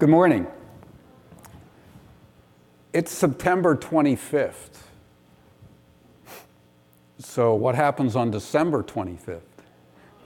Good 0.00 0.08
morning. 0.08 0.46
It's 2.94 3.12
September 3.12 3.76
25th. 3.76 4.84
So, 7.18 7.54
what 7.54 7.74
happens 7.74 8.16
on 8.16 8.30
December 8.30 8.82
25th? 8.82 9.42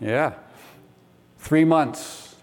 Yeah, 0.00 0.34
three 1.38 1.64
months. 1.64 2.37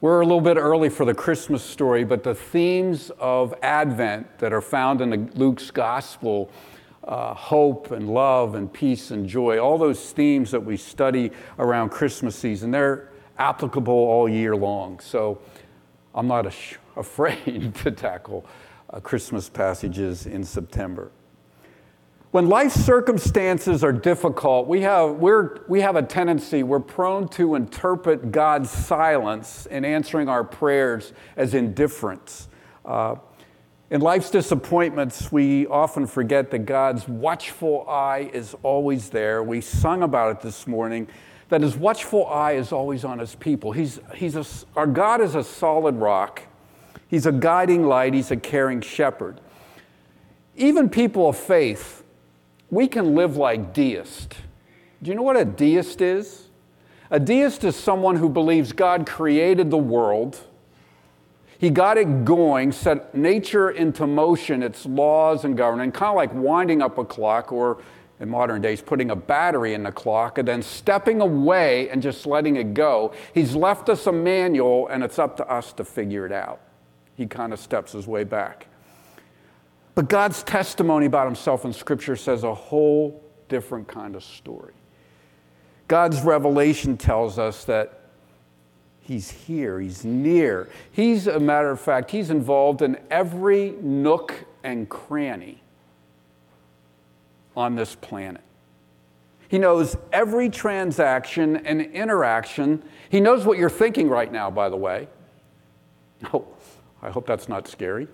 We're 0.00 0.22
a 0.22 0.24
little 0.24 0.40
bit 0.40 0.56
early 0.56 0.88
for 0.88 1.04
the 1.04 1.12
Christmas 1.12 1.62
story, 1.62 2.04
but 2.04 2.22
the 2.22 2.34
themes 2.34 3.10
of 3.18 3.52
Advent 3.62 4.38
that 4.38 4.54
are 4.54 4.62
found 4.62 5.02
in 5.02 5.30
Luke's 5.34 5.70
gospel 5.70 6.50
uh, 7.04 7.34
hope 7.34 7.90
and 7.90 8.08
love 8.08 8.54
and 8.54 8.72
peace 8.72 9.10
and 9.10 9.28
joy 9.28 9.58
all 9.58 9.76
those 9.76 10.12
themes 10.12 10.50
that 10.52 10.60
we 10.64 10.78
study 10.78 11.32
around 11.58 11.90
Christmas 11.90 12.34
season 12.34 12.70
they're 12.70 13.10
applicable 13.38 13.92
all 13.92 14.26
year 14.26 14.56
long. 14.56 14.98
So, 15.00 15.38
I'm 16.18 16.26
not 16.26 16.46
afraid 16.96 17.74
to 17.82 17.90
tackle 17.92 18.44
uh, 18.90 19.00
Christmas 19.00 19.48
passages 19.48 20.26
in 20.26 20.44
September. 20.44 21.12
When 22.30 22.48
life 22.48 22.72
circumstances 22.72 23.82
are 23.82 23.92
difficult, 23.92 24.66
we 24.66 24.82
have, 24.82 25.12
we're, 25.12 25.60
we 25.66 25.80
have 25.80 25.96
a 25.96 26.02
tendency, 26.02 26.62
we're 26.62 26.80
prone 26.80 27.28
to 27.28 27.54
interpret 27.54 28.32
God's 28.32 28.68
silence 28.68 29.64
in 29.64 29.82
answering 29.82 30.28
our 30.28 30.44
prayers 30.44 31.14
as 31.36 31.54
indifference. 31.54 32.48
Uh, 32.84 33.14
in 33.90 34.02
life's 34.02 34.28
disappointments, 34.28 35.32
we 35.32 35.66
often 35.68 36.06
forget 36.06 36.50
that 36.50 36.66
God's 36.66 37.08
watchful 37.08 37.88
eye 37.88 38.28
is 38.34 38.54
always 38.62 39.08
there. 39.08 39.42
We 39.42 39.62
sung 39.62 40.02
about 40.02 40.36
it 40.36 40.42
this 40.42 40.66
morning 40.66 41.08
that 41.48 41.62
his 41.62 41.76
watchful 41.76 42.26
eye 42.26 42.52
is 42.52 42.72
always 42.72 43.04
on 43.04 43.18
his 43.18 43.34
people. 43.34 43.72
He's, 43.72 44.00
he's 44.14 44.36
a, 44.36 44.44
our 44.76 44.86
God 44.86 45.20
is 45.20 45.34
a 45.34 45.42
solid 45.42 45.96
rock, 45.96 46.42
he's 47.08 47.26
a 47.26 47.32
guiding 47.32 47.86
light, 47.86 48.14
he's 48.14 48.30
a 48.30 48.36
caring 48.36 48.80
shepherd. 48.80 49.40
Even 50.56 50.90
people 50.90 51.28
of 51.28 51.36
faith, 51.36 52.04
we 52.70 52.88
can 52.88 53.14
live 53.14 53.36
like 53.36 53.72
deists. 53.72 54.36
Do 55.02 55.10
you 55.10 55.16
know 55.16 55.22
what 55.22 55.36
a 55.36 55.44
deist 55.44 56.00
is? 56.00 56.48
A 57.10 57.20
deist 57.20 57.64
is 57.64 57.76
someone 57.76 58.16
who 58.16 58.28
believes 58.28 58.72
God 58.72 59.06
created 59.06 59.70
the 59.70 59.78
world. 59.78 60.40
He 61.58 61.70
got 61.70 61.96
it 61.96 62.24
going, 62.24 62.72
set 62.72 63.14
nature 63.14 63.70
into 63.70 64.06
motion, 64.06 64.62
its 64.62 64.84
laws 64.84 65.44
and 65.44 65.56
governing, 65.56 65.90
kind 65.92 66.10
of 66.10 66.16
like 66.16 66.32
winding 66.34 66.82
up 66.82 66.98
a 66.98 67.04
clock 67.04 67.50
or 67.52 67.82
in 68.20 68.28
modern 68.28 68.60
days, 68.60 68.80
putting 68.80 69.10
a 69.10 69.16
battery 69.16 69.74
in 69.74 69.82
the 69.82 69.92
clock 69.92 70.38
and 70.38 70.48
then 70.48 70.62
stepping 70.62 71.20
away 71.20 71.88
and 71.90 72.02
just 72.02 72.26
letting 72.26 72.56
it 72.56 72.74
go. 72.74 73.12
He's 73.32 73.54
left 73.54 73.88
us 73.88 74.06
a 74.06 74.12
manual 74.12 74.88
and 74.88 75.04
it's 75.04 75.18
up 75.18 75.36
to 75.36 75.48
us 75.48 75.72
to 75.74 75.84
figure 75.84 76.26
it 76.26 76.32
out. 76.32 76.60
He 77.16 77.26
kind 77.26 77.52
of 77.52 77.60
steps 77.60 77.92
his 77.92 78.06
way 78.06 78.24
back. 78.24 78.66
But 79.94 80.08
God's 80.08 80.42
testimony 80.42 81.06
about 81.06 81.26
himself 81.26 81.64
in 81.64 81.72
Scripture 81.72 82.16
says 82.16 82.44
a 82.44 82.54
whole 82.54 83.22
different 83.48 83.88
kind 83.88 84.14
of 84.14 84.22
story. 84.22 84.74
God's 85.88 86.20
revelation 86.20 86.96
tells 86.96 87.38
us 87.38 87.64
that 87.64 87.94
He's 89.00 89.30
here, 89.30 89.80
He's 89.80 90.04
near. 90.04 90.68
He's, 90.92 91.26
a 91.26 91.40
matter 91.40 91.70
of 91.70 91.80
fact, 91.80 92.10
He's 92.10 92.28
involved 92.28 92.82
in 92.82 92.98
every 93.10 93.70
nook 93.80 94.34
and 94.62 94.86
cranny 94.88 95.62
on 97.58 97.74
this 97.74 97.96
planet. 97.96 98.40
He 99.48 99.58
knows 99.58 99.96
every 100.12 100.48
transaction 100.48 101.56
and 101.56 101.80
interaction. 101.80 102.84
He 103.10 103.20
knows 103.20 103.44
what 103.44 103.58
you're 103.58 103.68
thinking 103.68 104.08
right 104.08 104.30
now, 104.30 104.50
by 104.50 104.68
the 104.70 104.76
way. 104.76 105.08
Oh, 106.32 106.46
I 107.00 107.10
hope 107.10 107.28
that's 107.28 107.48
not 107.48 107.68
scary. 107.68 108.08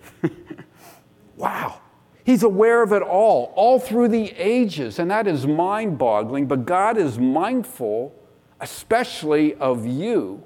wow. 1.37 1.81
He's 2.23 2.43
aware 2.43 2.83
of 2.83 2.93
it 2.93 3.01
all, 3.01 3.53
all 3.57 3.79
through 3.79 4.09
the 4.09 4.31
ages, 4.33 4.99
and 4.99 5.11
that 5.11 5.27
is 5.27 5.47
mind 5.47 5.97
boggling. 5.97 6.47
But 6.47 6.67
God 6.67 6.99
is 6.99 7.19
mindful, 7.19 8.15
especially 8.61 9.55
of 9.55 9.87
you, 9.87 10.43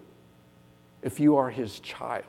if 1.03 1.19
you 1.19 1.37
are 1.37 1.51
His 1.51 1.81
child. 1.81 2.25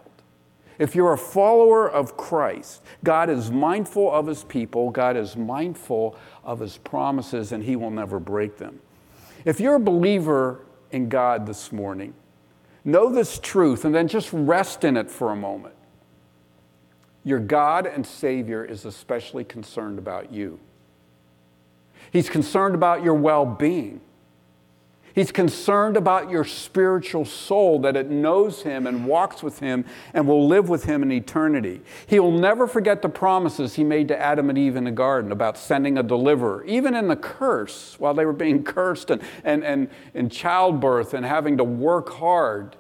If 0.80 0.96
you're 0.96 1.12
a 1.12 1.18
follower 1.18 1.92
of 1.92 2.16
Christ, 2.16 2.82
God 3.04 3.30
is 3.30 3.52
mindful 3.52 4.10
of 4.12 4.26
his 4.26 4.46
people, 4.46 4.90
God 4.90 5.18
is 5.18 5.36
mindful 5.36 6.18
of 6.50 6.60
his 6.60 6.78
promises, 6.78 7.52
and 7.52 7.64
he 7.64 7.76
will 7.76 7.92
never 7.92 8.20
break 8.20 8.58
them. 8.58 8.80
If 9.46 9.60
you're 9.60 9.76
a 9.76 9.80
believer 9.80 10.66
in 10.90 11.08
God 11.08 11.46
this 11.46 11.72
morning, 11.72 12.16
know 12.84 13.14
this 13.14 13.38
truth 13.38 13.86
and 13.86 13.94
then 13.94 14.08
just 14.08 14.30
rest 14.34 14.84
in 14.84 14.98
it 14.98 15.12
for 15.12 15.32
a 15.32 15.36
moment. 15.36 15.76
Your 17.24 17.38
God 17.38 17.86
and 17.86 18.04
Savior 18.04 18.66
is 18.66 18.84
especially 18.84 19.44
concerned 19.44 20.00
about 20.00 20.34
you. 20.34 20.60
He's 22.12 22.32
concerned 22.32 22.74
about 22.74 23.04
your 23.04 23.14
well 23.14 23.46
being. 23.46 24.02
He's 25.20 25.34
concerned 25.34 25.98
about 25.98 26.30
your 26.30 26.46
spiritual 26.46 27.26
soul, 27.26 27.80
that 27.80 27.98
it 27.98 28.10
knows 28.10 28.62
Him 28.62 28.88
and 28.88 29.06
walks 29.06 29.44
with 29.44 29.60
Him 29.60 29.84
and 30.14 30.26
will 30.26 30.48
live 30.48 30.70
with 30.70 30.86
Him 30.86 31.04
in 31.04 31.12
eternity. 31.12 31.82
He 32.08 32.22
will 32.22 32.32
never 32.32 32.68
forget 32.68 33.02
the 33.02 33.10
promises 33.10 33.76
He 33.76 33.84
made 33.84 34.08
to 34.08 34.18
Adam 34.18 34.48
and 34.48 34.58
Eve 34.58 34.78
in 34.78 34.86
the 34.86 34.92
garden 34.92 35.34
about 35.34 35.58
sending 35.58 35.98
a 35.98 36.04
deliverer, 36.04 36.64
even 36.64 36.96
in 36.96 37.10
the 37.10 37.18
curse, 37.18 38.00
while 38.00 38.14
they 38.14 38.24
were 38.24 38.32
being 38.32 38.64
cursed 38.64 39.12
and, 39.12 39.22
and, 39.44 39.62
and 39.66 39.90
in 40.14 40.30
childbirth 40.30 41.14
and 41.14 41.26
having 41.26 41.58
to 41.58 41.66
work 41.66 42.12
hard. 42.14 42.78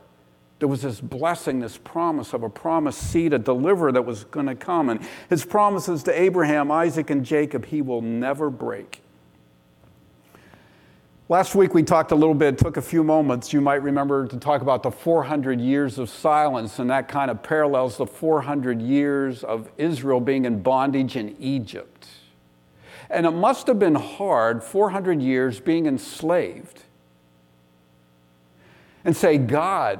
There 0.59 0.69
was 0.69 0.83
this 0.83 1.01
blessing, 1.01 1.59
this 1.59 1.77
promise 1.77 2.31
of 2.31 2.43
a 2.43 2.49
promised 2.49 3.01
seed, 3.11 3.33
a 3.33 3.39
deliverer 3.39 3.91
that 3.91 4.05
was 4.05 4.23
going 4.23 4.45
to 4.45 4.55
come. 4.55 4.87
And 4.87 5.05
his 5.29 5.43
promises 5.43 6.03
to 6.03 6.17
Abraham, 6.17 6.71
Isaac, 6.71 7.09
and 7.09 7.25
Jacob, 7.25 7.65
he 7.65 7.81
will 7.81 8.01
never 8.01 8.49
break. 8.49 9.01
Last 11.31 11.53
week 11.53 11.75
we 11.75 11.83
talked 11.83 12.11
a 12.11 12.15
little 12.15 12.33
bit, 12.33 12.57
took 12.57 12.75
a 12.75 12.81
few 12.81 13.03
moments, 13.03 13.53
you 13.53 13.61
might 13.61 13.83
remember, 13.83 14.25
to 14.25 14.37
talk 14.37 14.63
about 14.63 14.81
the 14.81 14.89
400 14.89 15.61
years 15.61 15.99
of 15.99 16.09
silence, 16.09 16.79
and 16.79 16.89
that 16.89 17.07
kind 17.07 17.29
of 17.29 17.43
parallels 17.43 17.97
the 17.97 18.07
400 18.07 18.81
years 18.81 19.43
of 19.43 19.69
Israel 19.77 20.19
being 20.21 20.45
in 20.45 20.63
bondage 20.63 21.15
in 21.15 21.35
Egypt. 21.39 22.07
And 23.11 23.27
it 23.27 23.31
must 23.31 23.67
have 23.67 23.77
been 23.77 23.93
hard, 23.93 24.63
400 24.63 25.21
years 25.21 25.59
being 25.59 25.85
enslaved, 25.85 26.81
and 29.05 29.15
say, 29.15 29.37
God, 29.37 29.99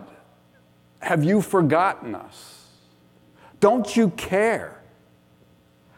have 1.00 1.24
you 1.24 1.44
forgotten 1.44 2.16
us? 2.16 2.66
Don't 3.60 3.96
you 3.96 4.10
care? 4.10 4.79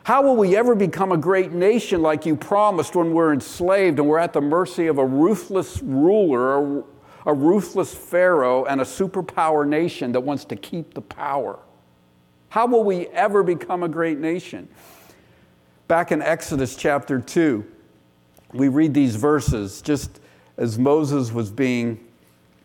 How 0.04 0.24
will 0.24 0.36
we 0.36 0.56
ever 0.56 0.74
become 0.74 1.12
a 1.12 1.18
great 1.18 1.52
nation 1.52 2.02
like 2.02 2.26
you 2.26 2.36
promised 2.36 2.96
when 2.96 3.14
we're 3.14 3.34
enslaved 3.34 4.00
and 4.00 4.08
we're 4.08 4.18
at 4.18 4.34
the 4.34 4.42
mercy 4.42 4.88
of 4.88 4.98
a 4.98 5.06
ruthless 5.06 5.82
ruler, 5.84 6.84
a, 7.26 7.34
ruthless 7.34 7.94
Pharaoh, 7.94 8.66
and 8.66 8.82
a 8.82 8.84
superpower 8.84 9.68
nation 9.68 10.12
that 10.14 10.22
wants 10.22 10.44
to 10.46 10.56
keep 10.56 10.96
the 10.96 11.02
power? 11.02 11.60
How 12.50 12.66
will 12.66 12.84
we 12.84 13.08
ever 13.10 13.44
become 13.44 13.84
a 13.84 13.88
great 13.88 14.18
nation? 14.18 14.68
Back 15.88 16.12
in 16.12 16.22
Exodus 16.22 16.76
chapter 16.76 17.20
2, 17.20 17.64
we 18.54 18.70
read 18.70 18.94
these 18.94 19.16
verses 19.16 19.82
just 19.82 20.20
as 20.58 20.80
Moses 20.80 21.32
was 21.32 21.52
being 21.52 22.00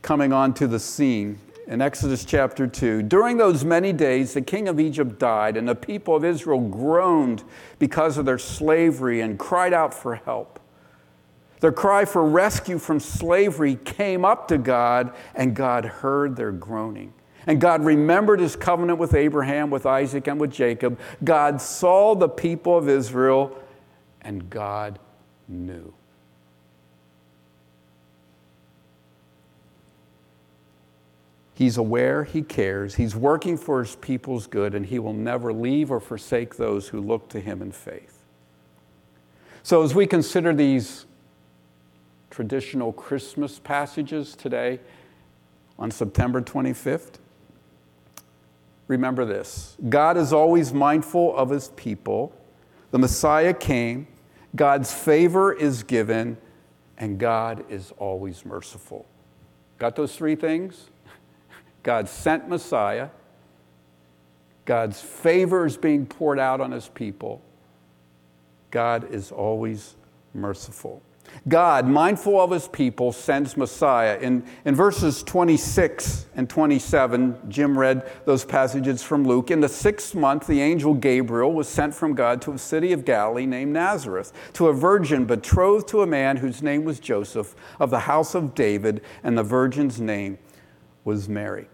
coming 0.00 0.32
onto 0.32 0.66
the 0.66 0.80
scene 0.80 1.38
in 1.66 1.82
Exodus 1.82 2.24
chapter 2.24 2.66
2. 2.66 3.02
During 3.02 3.36
those 3.36 3.64
many 3.64 3.92
days, 3.92 4.34
the 4.34 4.42
king 4.42 4.68
of 4.68 4.78
Egypt 4.78 5.18
died, 5.18 5.56
and 5.56 5.68
the 5.68 5.74
people 5.74 6.14
of 6.14 6.24
Israel 6.24 6.60
groaned 6.60 7.42
because 7.78 8.18
of 8.18 8.24
their 8.24 8.38
slavery 8.38 9.20
and 9.20 9.38
cried 9.38 9.72
out 9.72 9.92
for 9.92 10.14
help. 10.14 10.60
Their 11.60 11.72
cry 11.72 12.04
for 12.04 12.24
rescue 12.24 12.78
from 12.78 13.00
slavery 13.00 13.76
came 13.84 14.24
up 14.24 14.46
to 14.48 14.58
God, 14.58 15.14
and 15.34 15.56
God 15.56 15.84
heard 15.84 16.36
their 16.36 16.52
groaning. 16.52 17.12
And 17.46 17.60
God 17.60 17.84
remembered 17.84 18.40
his 18.40 18.54
covenant 18.56 18.98
with 18.98 19.14
Abraham, 19.14 19.70
with 19.70 19.86
Isaac, 19.86 20.26
and 20.28 20.40
with 20.40 20.52
Jacob. 20.52 20.98
God 21.24 21.60
saw 21.60 22.14
the 22.14 22.28
people 22.28 22.76
of 22.76 22.88
Israel, 22.88 23.56
and 24.20 24.48
God 24.50 24.98
knew. 25.48 25.95
He's 31.56 31.78
aware, 31.78 32.24
he 32.24 32.42
cares, 32.42 32.96
he's 32.96 33.16
working 33.16 33.56
for 33.56 33.82
his 33.82 33.96
people's 33.96 34.46
good, 34.46 34.74
and 34.74 34.84
he 34.84 34.98
will 34.98 35.14
never 35.14 35.54
leave 35.54 35.90
or 35.90 36.00
forsake 36.00 36.56
those 36.56 36.88
who 36.88 37.00
look 37.00 37.30
to 37.30 37.40
him 37.40 37.62
in 37.62 37.72
faith. 37.72 38.24
So, 39.62 39.82
as 39.82 39.94
we 39.94 40.06
consider 40.06 40.52
these 40.52 41.06
traditional 42.28 42.92
Christmas 42.92 43.58
passages 43.58 44.36
today 44.36 44.80
on 45.78 45.90
September 45.90 46.42
25th, 46.42 47.14
remember 48.86 49.24
this 49.24 49.78
God 49.88 50.18
is 50.18 50.34
always 50.34 50.74
mindful 50.74 51.34
of 51.34 51.48
his 51.48 51.68
people. 51.68 52.38
The 52.90 52.98
Messiah 52.98 53.54
came, 53.54 54.08
God's 54.54 54.92
favor 54.92 55.54
is 55.54 55.84
given, 55.84 56.36
and 56.98 57.18
God 57.18 57.64
is 57.70 57.94
always 57.96 58.44
merciful. 58.44 59.06
Got 59.78 59.96
those 59.96 60.14
three 60.14 60.36
things? 60.36 60.90
God 61.86 62.08
sent 62.08 62.48
Messiah. 62.48 63.10
God's 64.64 65.00
favor 65.00 65.64
is 65.64 65.76
being 65.76 66.04
poured 66.04 66.40
out 66.40 66.60
on 66.60 66.72
his 66.72 66.88
people. 66.88 67.40
God 68.72 69.08
is 69.12 69.30
always 69.30 69.94
merciful. 70.34 71.00
God, 71.46 71.86
mindful 71.86 72.40
of 72.40 72.50
his 72.50 72.66
people, 72.66 73.12
sends 73.12 73.56
Messiah. 73.56 74.18
In, 74.18 74.44
in 74.64 74.74
verses 74.74 75.22
26 75.22 76.26
and 76.34 76.50
27, 76.50 77.38
Jim 77.48 77.78
read 77.78 78.10
those 78.24 78.44
passages 78.44 79.04
from 79.04 79.22
Luke. 79.22 79.52
In 79.52 79.60
the 79.60 79.68
sixth 79.68 80.12
month, 80.12 80.48
the 80.48 80.60
angel 80.60 80.92
Gabriel 80.92 81.52
was 81.52 81.68
sent 81.68 81.94
from 81.94 82.14
God 82.16 82.42
to 82.42 82.52
a 82.52 82.58
city 82.58 82.92
of 82.92 83.04
Galilee 83.04 83.46
named 83.46 83.72
Nazareth, 83.72 84.32
to 84.54 84.66
a 84.66 84.72
virgin 84.72 85.24
betrothed 85.24 85.86
to 85.88 86.02
a 86.02 86.06
man 86.06 86.38
whose 86.38 86.62
name 86.62 86.82
was 86.82 86.98
Joseph, 86.98 87.54
of 87.78 87.90
the 87.90 88.00
house 88.00 88.34
of 88.34 88.56
David, 88.56 89.02
and 89.22 89.38
the 89.38 89.44
virgin's 89.44 90.00
name 90.00 90.38
was 91.04 91.28
Mary. 91.28 91.68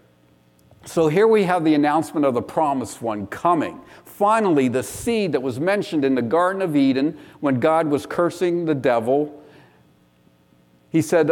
So 0.85 1.07
here 1.07 1.27
we 1.27 1.43
have 1.43 1.63
the 1.63 1.75
announcement 1.75 2.25
of 2.25 2.33
the 2.33 2.41
promised 2.41 3.01
one 3.01 3.27
coming. 3.27 3.79
Finally, 4.05 4.67
the 4.67 4.83
seed 4.83 5.31
that 5.31 5.41
was 5.41 5.59
mentioned 5.59 6.03
in 6.03 6.15
the 6.15 6.21
Garden 6.21 6.61
of 6.61 6.75
Eden 6.75 7.17
when 7.39 7.59
God 7.59 7.87
was 7.87 8.05
cursing 8.05 8.65
the 8.65 8.75
devil 8.75 9.43
he 10.93 11.01
said, 11.01 11.31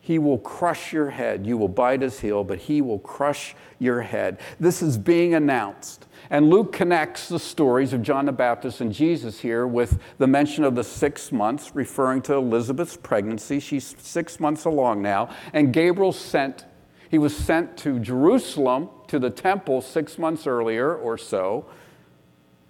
He 0.00 0.18
will 0.18 0.38
crush 0.38 0.92
your 0.92 1.10
head. 1.10 1.46
You 1.46 1.56
will 1.56 1.68
bite 1.68 2.02
his 2.02 2.18
heel, 2.18 2.42
but 2.42 2.58
he 2.58 2.82
will 2.82 2.98
crush 2.98 3.54
your 3.78 4.02
head. 4.02 4.40
This 4.58 4.82
is 4.82 4.98
being 4.98 5.34
announced. 5.34 6.08
And 6.30 6.50
Luke 6.50 6.72
connects 6.72 7.28
the 7.28 7.38
stories 7.38 7.92
of 7.92 8.02
John 8.02 8.26
the 8.26 8.32
Baptist 8.32 8.80
and 8.80 8.92
Jesus 8.92 9.38
here 9.38 9.68
with 9.68 10.00
the 10.18 10.26
mention 10.26 10.64
of 10.64 10.74
the 10.74 10.82
six 10.82 11.30
months, 11.30 11.76
referring 11.76 12.22
to 12.22 12.34
Elizabeth's 12.34 12.96
pregnancy. 12.96 13.60
She's 13.60 13.94
six 13.98 14.40
months 14.40 14.64
along 14.64 15.00
now. 15.00 15.30
And 15.52 15.72
Gabriel 15.72 16.12
sent, 16.12 16.64
he 17.12 17.18
was 17.18 17.36
sent 17.36 17.76
to 17.76 17.98
Jerusalem, 17.98 18.88
to 19.08 19.18
the 19.18 19.28
temple, 19.28 19.82
six 19.82 20.18
months 20.18 20.46
earlier 20.46 20.96
or 20.96 21.18
so. 21.18 21.66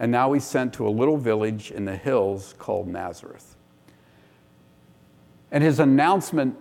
And 0.01 0.11
now 0.11 0.33
he's 0.33 0.43
sent 0.43 0.75
to 0.75 0.89
a 0.89 0.91
little 0.91 1.17
village 1.17 1.71
in 1.71 1.85
the 1.85 1.95
hills 1.95 2.57
called 2.59 2.89
Nazareth. 2.89 3.55
And 5.53 5.63
his 5.63 5.79
announcement 5.79 6.59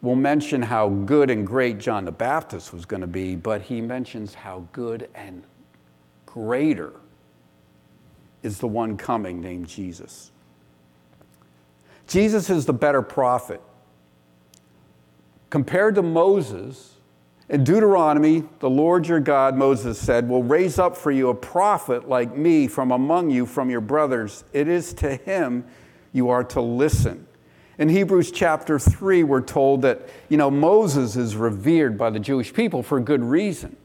will 0.00 0.16
mention 0.16 0.62
how 0.62 0.88
good 0.88 1.30
and 1.30 1.46
great 1.46 1.78
John 1.78 2.06
the 2.06 2.10
Baptist 2.10 2.72
was 2.72 2.84
going 2.84 3.02
to 3.02 3.06
be, 3.06 3.36
but 3.36 3.62
he 3.62 3.80
mentions 3.80 4.34
how 4.34 4.66
good 4.72 5.08
and 5.14 5.44
greater 6.26 6.94
is 8.42 8.58
the 8.58 8.66
one 8.66 8.96
coming 8.96 9.40
named 9.40 9.68
Jesus. 9.68 10.32
Jesus 12.08 12.50
is 12.50 12.66
the 12.66 12.72
better 12.72 13.00
prophet. 13.00 13.60
Compared 15.50 15.94
to 15.94 16.02
Moses, 16.02 16.96
in 17.52 17.64
Deuteronomy, 17.64 18.44
the 18.60 18.70
Lord 18.70 19.06
your 19.06 19.20
God, 19.20 19.54
Moses 19.56 19.98
said, 19.98 20.26
will 20.26 20.42
raise 20.42 20.78
up 20.78 20.96
for 20.96 21.10
you 21.10 21.28
a 21.28 21.34
prophet 21.34 22.08
like 22.08 22.34
me 22.34 22.66
from 22.66 22.90
among 22.90 23.30
you, 23.30 23.44
from 23.44 23.68
your 23.68 23.82
brothers. 23.82 24.42
It 24.54 24.68
is 24.68 24.94
to 24.94 25.16
him 25.16 25.66
you 26.14 26.30
are 26.30 26.44
to 26.44 26.62
listen. 26.62 27.26
In 27.76 27.90
Hebrews 27.90 28.30
chapter 28.30 28.78
3, 28.78 29.24
we're 29.24 29.42
told 29.42 29.82
that, 29.82 30.08
you 30.30 30.38
know, 30.38 30.50
Moses 30.50 31.14
is 31.14 31.36
revered 31.36 31.98
by 31.98 32.08
the 32.08 32.18
Jewish 32.18 32.54
people 32.54 32.82
for 32.82 32.98
good 33.00 33.22
reason. 33.22 33.76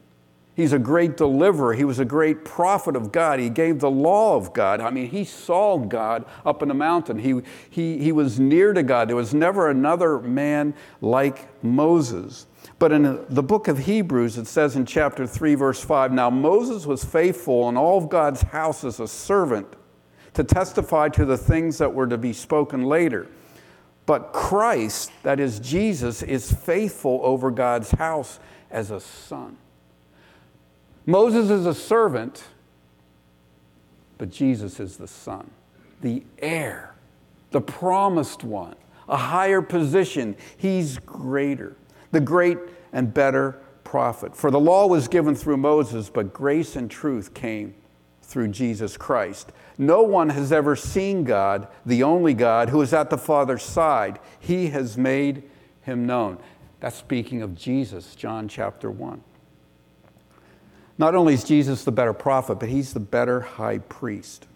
He's 0.58 0.72
a 0.72 0.78
great 0.80 1.16
deliverer. 1.16 1.72
He 1.72 1.84
was 1.84 2.00
a 2.00 2.04
great 2.04 2.44
prophet 2.44 2.96
of 2.96 3.12
God. 3.12 3.38
He 3.38 3.48
gave 3.48 3.78
the 3.78 3.88
law 3.88 4.34
of 4.34 4.52
God. 4.52 4.80
I 4.80 4.90
mean, 4.90 5.08
he 5.08 5.22
saw 5.22 5.78
God 5.78 6.24
up 6.44 6.62
in 6.62 6.68
the 6.68 6.74
mountain. 6.74 7.16
He, 7.16 7.42
he, 7.70 7.98
he 7.98 8.10
was 8.10 8.40
near 8.40 8.72
to 8.72 8.82
God. 8.82 9.08
There 9.08 9.14
was 9.14 9.32
never 9.32 9.70
another 9.70 10.18
man 10.18 10.74
like 11.00 11.46
Moses. 11.62 12.48
But 12.80 12.90
in 12.90 13.24
the 13.28 13.42
book 13.42 13.68
of 13.68 13.78
Hebrews, 13.78 14.36
it 14.36 14.48
says 14.48 14.74
in 14.74 14.84
chapter 14.84 15.28
3, 15.28 15.54
verse 15.54 15.80
5 15.80 16.10
Now 16.10 16.28
Moses 16.28 16.86
was 16.86 17.04
faithful 17.04 17.68
in 17.68 17.76
all 17.76 17.96
of 17.96 18.08
God's 18.08 18.42
house 18.42 18.82
as 18.82 18.98
a 18.98 19.06
servant 19.06 19.68
to 20.34 20.42
testify 20.42 21.08
to 21.10 21.24
the 21.24 21.38
things 21.38 21.78
that 21.78 21.94
were 21.94 22.08
to 22.08 22.18
be 22.18 22.32
spoken 22.32 22.82
later. 22.82 23.28
But 24.06 24.32
Christ, 24.32 25.12
that 25.22 25.38
is 25.38 25.60
Jesus, 25.60 26.24
is 26.24 26.50
faithful 26.50 27.20
over 27.22 27.52
God's 27.52 27.92
house 27.92 28.40
as 28.72 28.90
a 28.90 28.98
son. 28.98 29.56
Moses 31.08 31.48
is 31.48 31.64
a 31.64 31.72
servant, 31.72 32.44
but 34.18 34.30
Jesus 34.30 34.78
is 34.78 34.98
the 34.98 35.08
son, 35.08 35.50
the 36.02 36.22
heir, 36.38 36.94
the 37.50 37.62
promised 37.62 38.44
one, 38.44 38.74
a 39.08 39.16
higher 39.16 39.62
position. 39.62 40.36
He's 40.58 40.98
greater, 40.98 41.74
the 42.10 42.20
great 42.20 42.58
and 42.92 43.14
better 43.14 43.58
prophet. 43.84 44.36
For 44.36 44.50
the 44.50 44.60
law 44.60 44.86
was 44.86 45.08
given 45.08 45.34
through 45.34 45.56
Moses, 45.56 46.10
but 46.10 46.34
grace 46.34 46.76
and 46.76 46.90
truth 46.90 47.32
came 47.32 47.72
through 48.20 48.48
Jesus 48.48 48.98
Christ. 48.98 49.50
No 49.78 50.02
one 50.02 50.28
has 50.28 50.52
ever 50.52 50.76
seen 50.76 51.24
God, 51.24 51.68
the 51.86 52.02
only 52.02 52.34
God, 52.34 52.68
who 52.68 52.82
is 52.82 52.92
at 52.92 53.08
the 53.08 53.16
Father's 53.16 53.62
side. 53.62 54.18
He 54.38 54.66
has 54.66 54.98
made 54.98 55.42
him 55.80 56.04
known. 56.04 56.36
That's 56.80 56.96
speaking 56.96 57.40
of 57.40 57.54
Jesus, 57.54 58.14
John 58.14 58.46
chapter 58.46 58.90
1. 58.90 59.22
Not 60.98 61.14
only 61.14 61.34
is 61.34 61.44
Jesus 61.44 61.84
the 61.84 61.92
better 61.92 62.12
prophet, 62.12 62.56
but 62.56 62.68
he's 62.68 62.92
the 62.92 63.00
better 63.00 63.40
high 63.40 63.78
priest. 63.78 64.46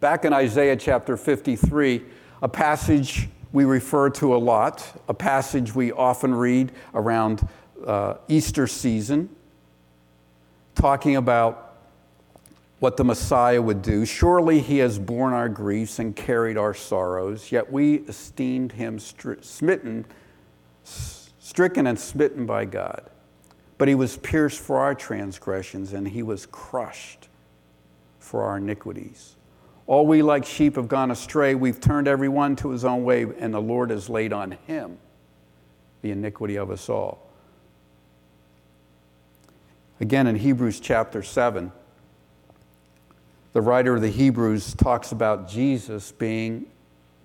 Back 0.00 0.24
in 0.24 0.32
Isaiah 0.32 0.76
chapter 0.76 1.16
53, 1.16 2.02
a 2.42 2.48
passage 2.48 3.28
we 3.52 3.64
refer 3.64 4.10
to 4.10 4.34
a 4.34 4.38
lot, 4.38 5.00
a 5.08 5.14
passage 5.14 5.74
we 5.74 5.92
often 5.92 6.34
read 6.34 6.72
around 6.92 7.48
uh, 7.86 8.14
Easter 8.26 8.66
season, 8.66 9.28
talking 10.74 11.16
about 11.16 11.76
what 12.80 12.96
the 12.96 13.04
Messiah 13.04 13.60
would 13.60 13.82
do. 13.82 14.04
Surely 14.04 14.60
he 14.60 14.78
has 14.78 14.98
borne 14.98 15.32
our 15.32 15.48
griefs 15.48 15.98
and 15.98 16.14
carried 16.14 16.56
our 16.56 16.74
sorrows, 16.74 17.50
yet 17.50 17.72
we 17.72 17.96
esteemed 18.06 18.72
him 18.72 18.98
stri- 18.98 19.44
smitten, 19.44 20.04
stricken 20.84 21.86
and 21.86 21.98
smitten 21.98 22.46
by 22.46 22.64
God. 22.64 23.08
But 23.78 23.88
he 23.88 23.94
was 23.94 24.16
pierced 24.16 24.58
for 24.58 24.78
our 24.78 24.94
transgressions, 24.94 25.92
and 25.92 26.08
he 26.08 26.22
was 26.22 26.46
crushed 26.46 27.28
for 28.18 28.42
our 28.42 28.58
iniquities. 28.58 29.36
All 29.86 30.06
we 30.06 30.20
like 30.20 30.44
sheep 30.44 30.76
have 30.76 30.88
gone 30.88 31.10
astray. 31.10 31.54
We've 31.54 31.80
turned 31.80 32.08
every 32.08 32.28
one 32.28 32.56
to 32.56 32.70
his 32.70 32.84
own 32.84 33.04
way, 33.04 33.22
and 33.38 33.54
the 33.54 33.60
Lord 33.60 33.90
has 33.90 34.10
laid 34.10 34.32
on 34.32 34.52
him 34.66 34.98
the 36.02 36.10
iniquity 36.10 36.56
of 36.56 36.70
us 36.70 36.88
all. 36.88 37.26
Again, 40.00 40.26
in 40.26 40.36
Hebrews 40.36 40.78
chapter 40.78 41.22
7, 41.22 41.72
the 43.52 43.60
writer 43.60 43.94
of 43.94 44.02
the 44.02 44.10
Hebrews 44.10 44.74
talks 44.74 45.10
about 45.10 45.48
Jesus 45.48 46.12
being 46.12 46.66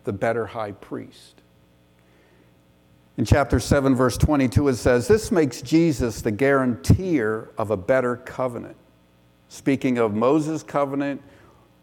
the 0.05 0.13
better 0.13 0.48
high 0.48 0.72
priest. 0.72 1.42
In 3.15 3.25
chapter 3.25 3.60
7, 3.60 3.93
verse 3.93 4.17
22, 4.17 4.70
it 4.70 4.75
says, 4.75 5.08
This 5.08 5.32
makes 5.32 5.62
Jesus 5.62 6.22
the 6.22 6.32
guarantor 6.32 7.51
of 7.60 7.70
a 7.70 7.77
better 7.77 8.15
covenant. 8.15 8.75
Speaking 9.50 10.00
of 10.00 10.15
Moses' 10.15 10.63
covenant 10.63 11.22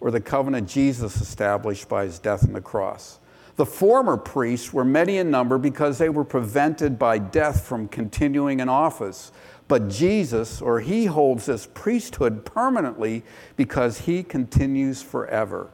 or 0.00 0.10
the 0.10 0.20
covenant 0.20 0.68
Jesus 0.68 1.20
established 1.20 1.88
by 1.88 2.04
his 2.04 2.18
death 2.18 2.44
on 2.44 2.52
the 2.52 2.60
cross. 2.60 3.20
The 3.54 3.66
former 3.66 4.16
priests 4.16 4.72
were 4.72 4.84
many 4.84 5.18
in 5.18 5.30
number 5.30 5.56
because 5.56 5.98
they 5.98 6.08
were 6.08 6.24
prevented 6.24 6.98
by 6.98 7.18
death 7.18 7.64
from 7.64 7.86
continuing 7.86 8.58
in 8.58 8.68
office. 8.68 9.30
But 9.68 9.88
Jesus, 9.88 10.60
or 10.60 10.80
he 10.80 11.04
holds 11.04 11.46
this 11.46 11.66
priesthood 11.66 12.44
permanently 12.44 13.22
because 13.56 13.98
he 13.98 14.24
continues 14.24 15.00
forever. 15.00 15.70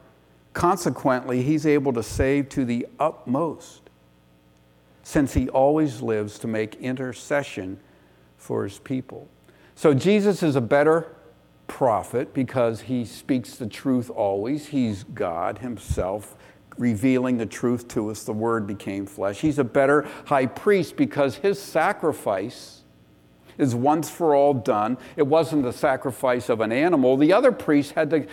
Consequently, 0.53 1.41
he's 1.41 1.65
able 1.65 1.93
to 1.93 2.03
save 2.03 2.49
to 2.49 2.63
the 2.63 2.85
utmost 2.99 3.86
since 5.07 5.35
he 5.35 5.47
always 5.47 6.01
lives 6.01 6.37
to 6.37 6.47
make 6.47 6.75
intercession 6.81 7.79
for 8.35 8.65
his 8.65 8.77
people. 8.79 9.25
So 9.73 9.93
Jesus 9.93 10.43
is 10.43 10.57
a 10.57 10.61
better 10.61 11.15
prophet 11.67 12.33
because 12.33 12.81
he 12.81 13.05
speaks 13.05 13.55
the 13.55 13.67
truth 13.67 14.09
always. 14.09 14.67
He's 14.67 15.05
God 15.05 15.59
himself 15.59 16.35
revealing 16.77 17.37
the 17.37 17.45
truth 17.45 17.87
to 17.87 18.11
us. 18.11 18.25
The 18.25 18.33
word 18.33 18.67
became 18.67 19.05
flesh. 19.05 19.39
He's 19.39 19.59
a 19.59 19.63
better 19.63 20.05
high 20.25 20.45
priest 20.45 20.97
because 20.97 21.37
his 21.37 21.57
sacrifice 21.57 22.76
is 23.57 23.73
once 23.73 24.09
for 24.09 24.35
all 24.35 24.53
done. 24.53 24.97
It 25.15 25.25
wasn't 25.25 25.63
the 25.63 25.73
sacrifice 25.73 26.49
of 26.49 26.61
an 26.61 26.71
animal. 26.71 27.17
The 27.17 27.33
other 27.33 27.51
priests 27.51 27.91
had 27.91 28.09
to 28.11 28.27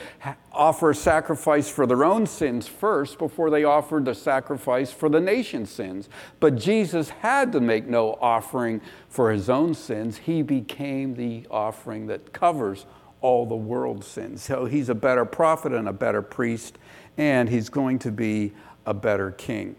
offer 0.52 0.90
a 0.90 0.94
sacrifice 0.94 1.68
for 1.68 1.86
their 1.86 2.04
own 2.04 2.26
sins 2.26 2.66
first 2.66 3.18
before 3.18 3.50
they 3.50 3.64
offered 3.64 4.04
the 4.04 4.14
sacrifice 4.14 4.92
for 4.92 5.08
the 5.08 5.20
nation's 5.20 5.70
sins. 5.70 6.08
But 6.40 6.56
Jesus 6.56 7.08
had 7.08 7.52
to 7.52 7.60
make 7.60 7.86
no 7.86 8.18
offering 8.20 8.80
for 9.08 9.32
his 9.32 9.48
own 9.48 9.74
sins. 9.74 10.18
He 10.18 10.42
became 10.42 11.14
the 11.14 11.46
offering 11.50 12.06
that 12.08 12.32
covers 12.32 12.86
all 13.20 13.46
the 13.46 13.56
world's 13.56 14.06
sins. 14.06 14.42
So 14.42 14.66
he's 14.66 14.90
a 14.90 14.94
better 14.94 15.24
prophet 15.24 15.72
and 15.72 15.88
a 15.88 15.92
better 15.92 16.20
priest, 16.20 16.78
and 17.16 17.48
he's 17.48 17.70
going 17.70 17.98
to 18.00 18.12
be 18.12 18.52
a 18.84 18.92
better 18.92 19.30
king. 19.30 19.76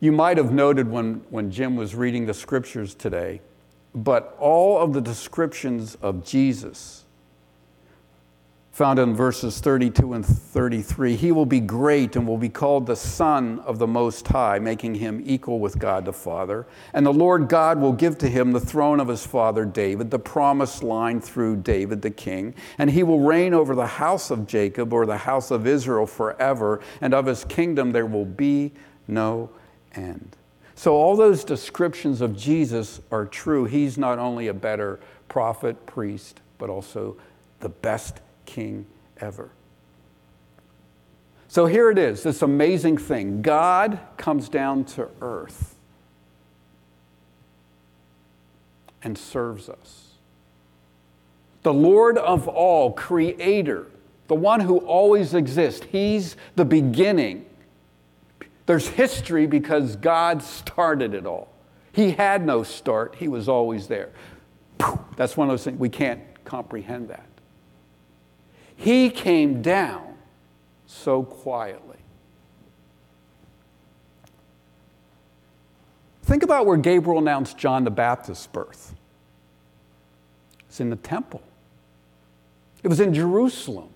You 0.00 0.12
might 0.12 0.36
have 0.36 0.52
noted 0.52 0.88
when, 0.88 1.22
when 1.30 1.50
Jim 1.50 1.74
was 1.74 1.96
reading 1.96 2.26
the 2.26 2.34
scriptures 2.34 2.94
today 2.94 3.40
but 4.04 4.36
all 4.38 4.78
of 4.78 4.92
the 4.92 5.00
descriptions 5.00 5.96
of 5.96 6.24
Jesus 6.24 7.04
found 8.78 9.00
in 9.00 9.12
verses 9.12 9.58
32 9.58 10.12
and 10.12 10.24
33. 10.24 11.16
He 11.16 11.32
will 11.32 11.44
be 11.44 11.58
great 11.58 12.14
and 12.14 12.28
will 12.28 12.38
be 12.38 12.48
called 12.48 12.86
the 12.86 12.94
Son 12.94 13.58
of 13.66 13.80
the 13.80 13.88
Most 13.88 14.28
High, 14.28 14.60
making 14.60 14.94
him 14.94 15.20
equal 15.26 15.58
with 15.58 15.80
God 15.80 16.04
the 16.04 16.12
Father. 16.12 16.64
And 16.94 17.04
the 17.04 17.12
Lord 17.12 17.48
God 17.48 17.80
will 17.80 17.92
give 17.92 18.18
to 18.18 18.28
him 18.28 18.52
the 18.52 18.60
throne 18.60 19.00
of 19.00 19.08
his 19.08 19.26
father 19.26 19.64
David, 19.64 20.12
the 20.12 20.20
promised 20.20 20.84
line 20.84 21.20
through 21.20 21.56
David 21.56 22.02
the 22.02 22.10
king. 22.10 22.54
And 22.78 22.88
he 22.88 23.02
will 23.02 23.18
reign 23.18 23.52
over 23.52 23.74
the 23.74 23.84
house 23.84 24.30
of 24.30 24.46
Jacob 24.46 24.92
or 24.92 25.06
the 25.06 25.16
house 25.16 25.50
of 25.50 25.66
Israel 25.66 26.06
forever, 26.06 26.80
and 27.00 27.12
of 27.12 27.26
his 27.26 27.44
kingdom 27.44 27.90
there 27.90 28.06
will 28.06 28.26
be 28.26 28.70
no 29.08 29.50
end. 29.92 30.36
So, 30.78 30.94
all 30.94 31.16
those 31.16 31.42
descriptions 31.42 32.20
of 32.20 32.36
Jesus 32.36 33.00
are 33.10 33.26
true. 33.26 33.64
He's 33.64 33.98
not 33.98 34.20
only 34.20 34.46
a 34.46 34.54
better 34.54 35.00
prophet, 35.28 35.86
priest, 35.86 36.40
but 36.56 36.70
also 36.70 37.16
the 37.58 37.68
best 37.68 38.20
king 38.46 38.86
ever. 39.20 39.50
So 41.48 41.66
here 41.66 41.90
it 41.90 41.98
is 41.98 42.22
this 42.22 42.42
amazing 42.42 42.96
thing 42.96 43.42
God 43.42 43.98
comes 44.16 44.48
down 44.48 44.84
to 44.84 45.08
earth 45.20 45.74
and 49.02 49.18
serves 49.18 49.68
us. 49.68 50.12
The 51.64 51.74
Lord 51.74 52.18
of 52.18 52.46
all, 52.46 52.92
creator, 52.92 53.88
the 54.28 54.36
one 54.36 54.60
who 54.60 54.78
always 54.78 55.34
exists, 55.34 55.84
he's 55.90 56.36
the 56.54 56.64
beginning. 56.64 57.46
There's 58.68 58.86
history 58.86 59.46
because 59.46 59.96
God 59.96 60.42
started 60.42 61.14
it 61.14 61.24
all. 61.24 61.48
He 61.90 62.10
had 62.10 62.44
no 62.44 62.62
start, 62.62 63.14
he 63.14 63.26
was 63.26 63.48
always 63.48 63.86
there. 63.86 64.10
That's 65.16 65.38
one 65.38 65.48
of 65.48 65.52
those 65.54 65.64
things, 65.64 65.80
we 65.80 65.88
can't 65.88 66.20
comprehend 66.44 67.08
that. 67.08 67.26
He 68.76 69.08
came 69.08 69.62
down 69.62 70.18
so 70.84 71.22
quietly. 71.22 71.96
Think 76.24 76.42
about 76.42 76.66
where 76.66 76.76
Gabriel 76.76 77.20
announced 77.20 77.56
John 77.56 77.84
the 77.84 77.90
Baptist's 77.90 78.48
birth. 78.48 78.94
It's 80.68 80.78
in 80.78 80.90
the 80.90 80.96
temple. 80.96 81.40
It 82.82 82.88
was 82.88 83.00
in 83.00 83.14
Jerusalem. 83.14 83.88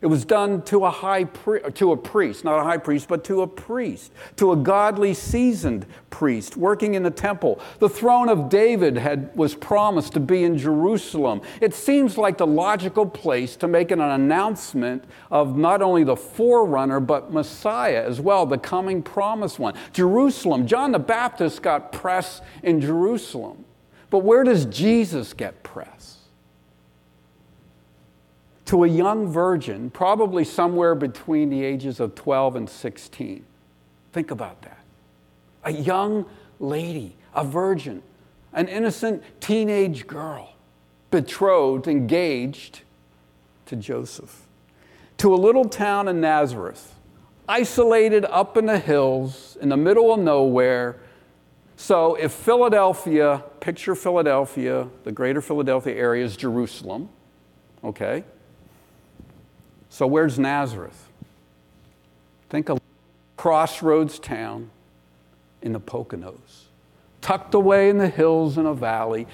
It 0.00 0.06
was 0.06 0.24
done 0.24 0.62
to 0.62 0.84
a 0.84 0.90
high 0.90 1.24
pri- 1.24 1.60
to 1.60 1.90
a 1.90 1.96
priest, 1.96 2.44
not 2.44 2.60
a 2.60 2.62
high 2.62 2.76
priest, 2.76 3.08
but 3.08 3.24
to 3.24 3.42
a 3.42 3.48
priest, 3.48 4.12
to 4.36 4.52
a 4.52 4.56
godly 4.56 5.12
seasoned 5.12 5.86
priest 6.08 6.56
working 6.56 6.94
in 6.94 7.02
the 7.02 7.10
temple. 7.10 7.60
The 7.80 7.88
throne 7.88 8.28
of 8.28 8.48
David 8.48 8.96
had 8.96 9.34
was 9.34 9.56
promised 9.56 10.12
to 10.12 10.20
be 10.20 10.44
in 10.44 10.56
Jerusalem. 10.56 11.40
It 11.60 11.74
seems 11.74 12.16
like 12.16 12.38
the 12.38 12.46
logical 12.46 13.06
place 13.06 13.56
to 13.56 13.66
make 13.66 13.90
an 13.90 14.00
announcement 14.00 15.04
of 15.32 15.56
not 15.56 15.82
only 15.82 16.04
the 16.04 16.16
forerunner 16.16 17.00
but 17.00 17.32
Messiah 17.32 18.04
as 18.06 18.20
well, 18.20 18.46
the 18.46 18.58
coming 18.58 19.02
promised 19.02 19.58
one. 19.58 19.74
Jerusalem, 19.92 20.68
John 20.68 20.92
the 20.92 21.00
Baptist 21.00 21.60
got 21.60 21.90
press 21.90 22.40
in 22.62 22.80
Jerusalem. 22.80 23.64
But 24.10 24.20
where 24.20 24.44
does 24.44 24.64
Jesus 24.66 25.34
get 25.34 25.62
press? 25.62 25.67
To 28.68 28.84
a 28.84 28.86
young 28.86 29.26
virgin, 29.26 29.88
probably 29.88 30.44
somewhere 30.44 30.94
between 30.94 31.48
the 31.48 31.64
ages 31.64 32.00
of 32.00 32.14
12 32.14 32.54
and 32.54 32.68
16. 32.68 33.42
Think 34.12 34.30
about 34.30 34.60
that. 34.60 34.84
A 35.64 35.72
young 35.72 36.26
lady, 36.60 37.16
a 37.34 37.44
virgin, 37.44 38.02
an 38.52 38.68
innocent 38.68 39.22
teenage 39.40 40.06
girl, 40.06 40.52
betrothed, 41.10 41.88
engaged 41.88 42.82
to 43.64 43.74
Joseph, 43.74 44.46
to 45.16 45.32
a 45.32 45.36
little 45.36 45.64
town 45.64 46.06
in 46.06 46.20
Nazareth, 46.20 46.94
isolated 47.48 48.26
up 48.26 48.58
in 48.58 48.66
the 48.66 48.78
hills, 48.78 49.56
in 49.62 49.70
the 49.70 49.78
middle 49.78 50.12
of 50.12 50.20
nowhere. 50.20 51.00
So, 51.76 52.16
if 52.16 52.32
Philadelphia, 52.32 53.42
picture 53.60 53.94
Philadelphia, 53.94 54.88
the 55.04 55.12
greater 55.12 55.40
Philadelphia 55.40 55.94
area 55.94 56.22
is 56.22 56.36
Jerusalem, 56.36 57.08
okay? 57.82 58.24
So, 59.90 60.06
where's 60.06 60.38
Nazareth? 60.38 61.08
Think 62.50 62.68
of 62.68 62.78
crossroads 63.36 64.18
town 64.18 64.70
in 65.62 65.72
the 65.72 65.80
Poconos, 65.80 66.66
tucked 67.20 67.54
away 67.54 67.88
in 67.90 67.98
the 67.98 68.08
hills 68.08 68.58
in 68.58 68.66
a 68.66 68.74
valley. 68.74 69.26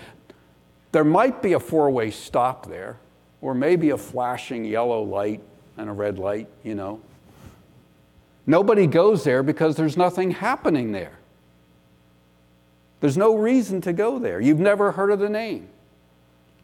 There 0.93 1.05
might 1.05 1.43
be 1.43 1.53
a 1.55 1.61
four 1.61 1.91
way 1.91 2.11
stop 2.11 2.69
there, 2.69 2.97
or 3.41 3.55
maybe 3.55 3.91
a 3.91 3.99
flashing 3.99 4.65
yellow 4.65 5.03
light 5.03 5.41
and 5.77 5.89
a 5.91 5.93
red 5.93 6.19
light, 6.19 6.49
you 6.63 6.75
know. 6.75 7.01
Nobody 8.47 8.87
goes 8.87 9.25
there 9.25 9.43
because 9.43 9.77
there's 9.77 9.97
nothing 9.97 10.31
happening 10.31 10.93
there. 10.93 11.19
There's 13.01 13.17
no 13.17 13.37
reason 13.37 13.81
to 13.83 13.93
go 13.93 14.19
there. 14.19 14.41
You've 14.41 14.61
never 14.61 14.93
heard 14.93 15.11
of 15.11 15.19
the 15.19 15.29
name. 15.29 15.69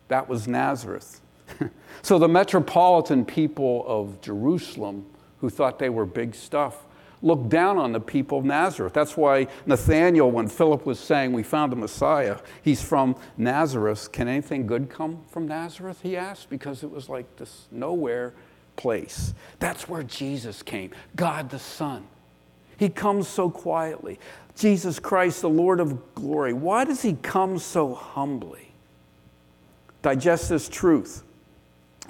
That 0.09 0.29
was 0.29 0.49
Nazareth. 0.49 1.21
so 2.03 2.19
the 2.19 2.29
metropolitan 2.29 3.25
people 3.25 3.85
of 3.87 4.21
Jerusalem, 4.21 5.07
who 5.39 5.51
thought 5.51 5.79
they 5.79 5.91
were 5.91 6.07
big 6.07 6.35
stuff, 6.35 6.85
looked 7.23 7.49
down 7.49 7.77
on 7.77 7.93
the 7.93 8.01
people 8.01 8.39
of 8.39 8.45
Nazareth. 8.45 8.93
That's 8.93 9.17
why 9.17 9.47
Nathanael, 9.67 10.31
when 10.31 10.49
Philip 10.49 10.87
was 10.87 10.99
saying, 10.99 11.33
We 11.33 11.43
found 11.43 11.73
the 11.73 11.77
Messiah, 11.77 12.39
he's 12.63 12.83
from 12.83 13.17
Nazareth. 13.37 14.13
Can 14.13 14.29
anything 14.29 14.67
good 14.67 14.89
come 14.89 15.23
from 15.31 15.47
Nazareth? 15.47 16.01
He 16.03 16.17
asked, 16.17 16.51
because 16.51 16.83
it 16.83 16.91
was 16.91 17.09
like 17.09 17.37
this 17.37 17.67
nowhere 17.71 18.35
place. 18.77 19.35
That's 19.59 19.89
where 19.89 20.03
Jesus 20.03 20.63
came, 20.63 20.91
God 21.17 21.51
the 21.51 21.59
Son. 21.59 22.07
He 22.79 22.89
comes 22.89 23.29
so 23.29 23.51
quietly. 23.51 24.19
Jesus 24.57 24.99
Christ, 24.99 25.43
the 25.43 25.51
Lord 25.51 25.81
of 25.81 26.15
glory. 26.15 26.55
Why 26.55 26.85
does 26.85 27.03
he 27.03 27.13
come 27.15 27.59
so 27.59 27.95
humbly? 27.95 28.73
Digest 30.01 30.49
this 30.49 30.69
truth. 30.69 31.23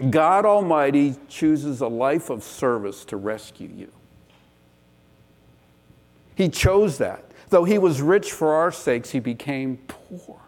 God 0.09 0.47
Almighty 0.47 1.16
chooses 1.28 1.80
a 1.80 1.88
life 1.88 2.30
of 2.30 2.42
service 2.42 3.04
to 3.07 3.16
rescue 3.16 3.69
you. 3.75 3.92
He 6.35 6.49
chose 6.49 6.97
that. 6.99 7.25
Though 7.50 7.64
he 7.64 7.76
was 7.78 8.00
rich 8.00 8.33
for 8.33 8.54
our 8.54 8.73
sakes, 8.73 9.11
he 9.11 9.21
became 9.21 9.78
poor. 9.88 10.40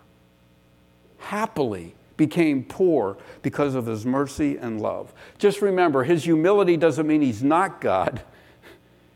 Happily 1.19 1.95
became 2.17 2.65
poor 2.65 3.19
because 3.43 3.75
of 3.75 3.87
his 3.87 4.07
mercy 4.07 4.57
and 4.57 4.81
love. 4.81 5.13
Just 5.39 5.61
remember, 5.61 6.05
his 6.05 6.25
humility 6.25 6.77
doesn't 6.77 7.07
mean 7.07 7.21
he's 7.21 7.43
not 7.43 7.81
God. 7.81 8.23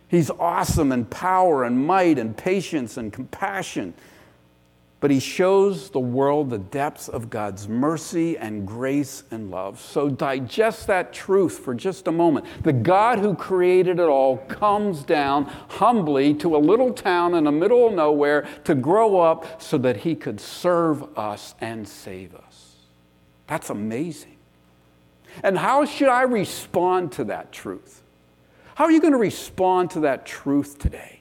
He's 0.08 0.30
awesome 0.30 0.92
in 0.92 1.06
power 1.06 1.64
and 1.64 1.84
might 1.84 2.16
and 2.16 2.36
patience 2.36 2.96
and 2.96 3.12
compassion 3.12 3.92
but 5.00 5.10
he 5.10 5.20
shows 5.20 5.90
the 5.90 6.00
world 6.00 6.48
the 6.48 6.58
depths 6.58 7.08
of 7.08 7.28
God's 7.28 7.68
mercy 7.68 8.38
and 8.38 8.66
grace 8.66 9.24
and 9.30 9.50
love. 9.50 9.78
So 9.80 10.08
digest 10.08 10.86
that 10.86 11.12
truth 11.12 11.58
for 11.58 11.74
just 11.74 12.08
a 12.08 12.12
moment. 12.12 12.46
The 12.62 12.72
God 12.72 13.18
who 13.18 13.34
created 13.34 14.00
it 14.00 14.08
all 14.08 14.38
comes 14.38 15.02
down 15.02 15.44
humbly 15.68 16.32
to 16.34 16.56
a 16.56 16.58
little 16.58 16.92
town 16.92 17.34
in 17.34 17.44
the 17.44 17.52
middle 17.52 17.86
of 17.86 17.92
nowhere 17.92 18.48
to 18.64 18.74
grow 18.74 19.20
up 19.20 19.60
so 19.60 19.76
that 19.78 19.98
he 19.98 20.14
could 20.14 20.40
serve 20.40 21.18
us 21.18 21.54
and 21.60 21.86
save 21.86 22.34
us. 22.34 22.76
That's 23.46 23.70
amazing. 23.70 24.36
And 25.42 25.58
how 25.58 25.84
should 25.84 26.08
I 26.08 26.22
respond 26.22 27.12
to 27.12 27.24
that 27.24 27.52
truth? 27.52 28.02
How 28.76 28.84
are 28.84 28.90
you 28.90 29.00
going 29.00 29.12
to 29.12 29.18
respond 29.18 29.90
to 29.90 30.00
that 30.00 30.24
truth 30.24 30.78
today? 30.78 31.15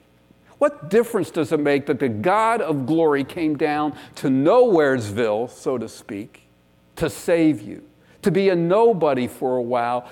What 0.58 0.88
difference 0.88 1.30
does 1.30 1.52
it 1.52 1.60
make 1.60 1.86
that 1.86 1.98
the 1.98 2.08
God 2.08 2.60
of 2.60 2.86
glory 2.86 3.24
came 3.24 3.56
down 3.56 3.96
to 4.16 4.28
Nowheresville, 4.28 5.50
so 5.50 5.76
to 5.76 5.88
speak, 5.88 6.42
to 6.96 7.10
save 7.10 7.60
you, 7.60 7.84
to 8.22 8.30
be 8.30 8.48
a 8.48 8.56
nobody 8.56 9.26
for 9.26 9.56
a 9.56 9.62
while, 9.62 10.10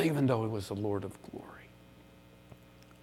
even 0.00 0.26
though 0.26 0.42
he 0.42 0.48
was 0.48 0.68
the 0.68 0.74
Lord 0.74 1.04
of 1.04 1.16
glory? 1.30 1.50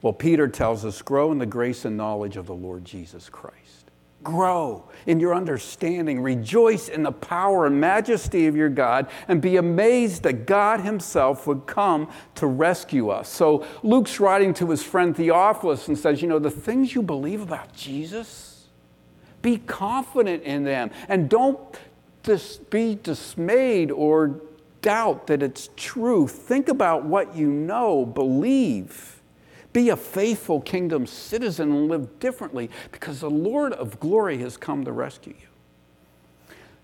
Well, 0.02 0.14
Peter 0.14 0.48
tells 0.48 0.84
us 0.84 1.02
grow 1.02 1.32
in 1.32 1.38
the 1.38 1.46
grace 1.46 1.86
and 1.86 1.96
knowledge 1.96 2.36
of 2.36 2.48
the 2.48 2.56
Lord 2.56 2.84
Jesus 2.84 3.30
Christ. 3.30 3.81
Grow 4.24 4.88
in 5.06 5.20
your 5.20 5.34
understanding. 5.34 6.22
Rejoice 6.22 6.90
in 6.90 7.04
the 7.04 7.12
power 7.12 7.66
and 7.66 7.80
majesty 7.80 8.48
of 8.48 8.56
your 8.56 8.70
God 8.70 9.08
and 9.28 9.42
be 9.42 9.58
amazed 9.58 10.24
that 10.24 10.46
God 10.46 10.82
Himself 10.82 11.48
would 11.48 11.66
come 11.66 12.10
to 12.36 12.48
rescue 12.48 13.10
us. 13.10 13.30
So 13.30 13.66
Luke's 13.84 14.20
writing 14.20 14.54
to 14.56 14.70
his 14.70 14.84
friend 14.84 15.16
Theophilus 15.16 15.88
and 15.88 15.98
says, 15.98 16.22
You 16.22 16.28
know, 16.28 16.40
the 16.40 16.52
things 16.52 16.94
you 16.94 17.02
believe 17.02 17.42
about 17.42 17.74
Jesus, 17.74 18.68
be 19.42 19.58
confident 19.58 20.44
in 20.44 20.64
them 20.64 20.92
and 21.08 21.30
don't 21.30 21.60
dis- 22.24 22.58
be 22.58 23.00
dismayed 23.02 23.92
or 23.92 24.42
doubt 24.82 25.28
that 25.28 25.42
it's 25.42 25.70
true. 25.76 26.28
Think 26.28 26.70
about 26.70 27.06
what 27.06 27.36
you 27.36 27.48
know, 27.48 28.06
believe. 28.06 29.21
Be 29.74 29.90
a 29.90 29.96
faithful 29.96 30.62
kingdom 30.62 31.06
citizen 31.06 31.72
and 31.72 31.88
live 31.88 32.20
differently 32.20 32.70
because 32.92 33.22
the 33.22 33.30
Lord 33.30 33.74
of 33.74 34.00
glory 34.00 34.38
has 34.40 34.58
come 34.58 34.84
to 34.86 34.92
rescue 34.92 35.34
you. 35.40 35.48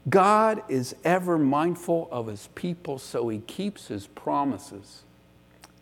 God 0.09 0.63
is 0.69 0.95
ever 1.03 1.37
mindful 1.37 2.07
of 2.11 2.27
his 2.27 2.47
people, 2.55 2.97
so 2.97 3.27
he 3.27 3.39
keeps 3.39 3.87
his 3.87 4.07
promises 4.07 5.03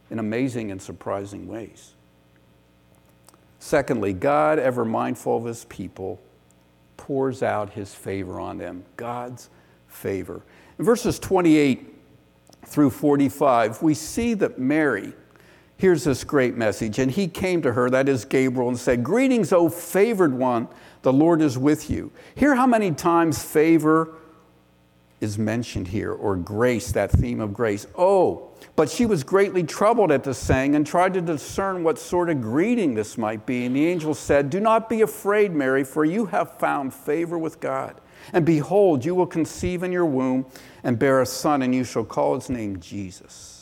in 0.09 0.17
amazing 0.17 0.71
and 0.71 0.81
surprising 0.81 1.47
ways. 1.47 1.93
Secondly, 3.59 4.13
God, 4.13 4.57
ever 4.57 4.83
mindful 4.83 5.37
of 5.37 5.45
his 5.45 5.65
people, 5.65 6.19
pours 6.97 7.43
out 7.43 7.73
his 7.73 7.93
favor 7.93 8.39
on 8.39 8.57
them. 8.57 8.83
God's 8.97 9.49
favor. 9.87 10.41
In 10.79 10.85
verses 10.85 11.19
28 11.19 11.93
through 12.65 12.89
45, 12.89 13.81
we 13.83 13.93
see 13.93 14.33
that 14.35 14.57
Mary 14.57 15.13
hears 15.77 16.03
this 16.03 16.23
great 16.23 16.55
message. 16.55 16.99
And 16.99 17.11
he 17.11 17.27
came 17.27 17.61
to 17.61 17.73
her, 17.73 17.89
that 17.89 18.07
is 18.07 18.25
Gabriel, 18.25 18.69
and 18.69 18.79
said, 18.79 19.03
Greetings, 19.03 19.51
O 19.51 19.69
favored 19.69 20.33
one, 20.33 20.67
the 21.01 21.13
Lord 21.13 21.41
is 21.41 21.57
with 21.57 21.89
you. 21.89 22.11
Hear 22.35 22.55
how 22.55 22.67
many 22.67 22.91
times 22.91 23.43
favor 23.43 24.13
is 25.21 25.37
mentioned 25.37 25.87
here, 25.87 26.11
or 26.11 26.35
grace, 26.35 26.91
that 26.91 27.11
theme 27.11 27.39
of 27.39 27.53
grace. 27.53 27.87
Oh, 27.97 28.49
but 28.75 28.89
she 28.89 29.05
was 29.05 29.23
greatly 29.23 29.63
troubled 29.63 30.11
at 30.11 30.23
the 30.23 30.33
saying 30.33 30.75
and 30.75 30.85
tried 30.85 31.13
to 31.13 31.21
discern 31.21 31.83
what 31.83 31.97
sort 31.97 32.29
of 32.29 32.41
greeting 32.41 32.93
this 32.93 33.17
might 33.17 33.45
be. 33.45 33.65
And 33.65 33.75
the 33.75 33.85
angel 33.87 34.13
said, 34.13 34.49
Do 34.49 34.59
not 34.59 34.89
be 34.89 35.01
afraid, 35.01 35.53
Mary, 35.53 35.83
for 35.83 36.03
you 36.03 36.25
have 36.27 36.59
found 36.59 36.93
favor 36.93 37.37
with 37.37 37.59
God. 37.59 37.99
And 38.33 38.45
behold, 38.45 39.05
you 39.05 39.15
will 39.15 39.27
conceive 39.27 39.83
in 39.83 39.91
your 39.91 40.05
womb 40.05 40.45
and 40.83 40.99
bear 40.99 41.21
a 41.21 41.25
son, 41.25 41.61
and 41.61 41.73
you 41.73 41.83
shall 41.83 42.05
call 42.05 42.35
his 42.35 42.49
name 42.49 42.79
Jesus. 42.79 43.54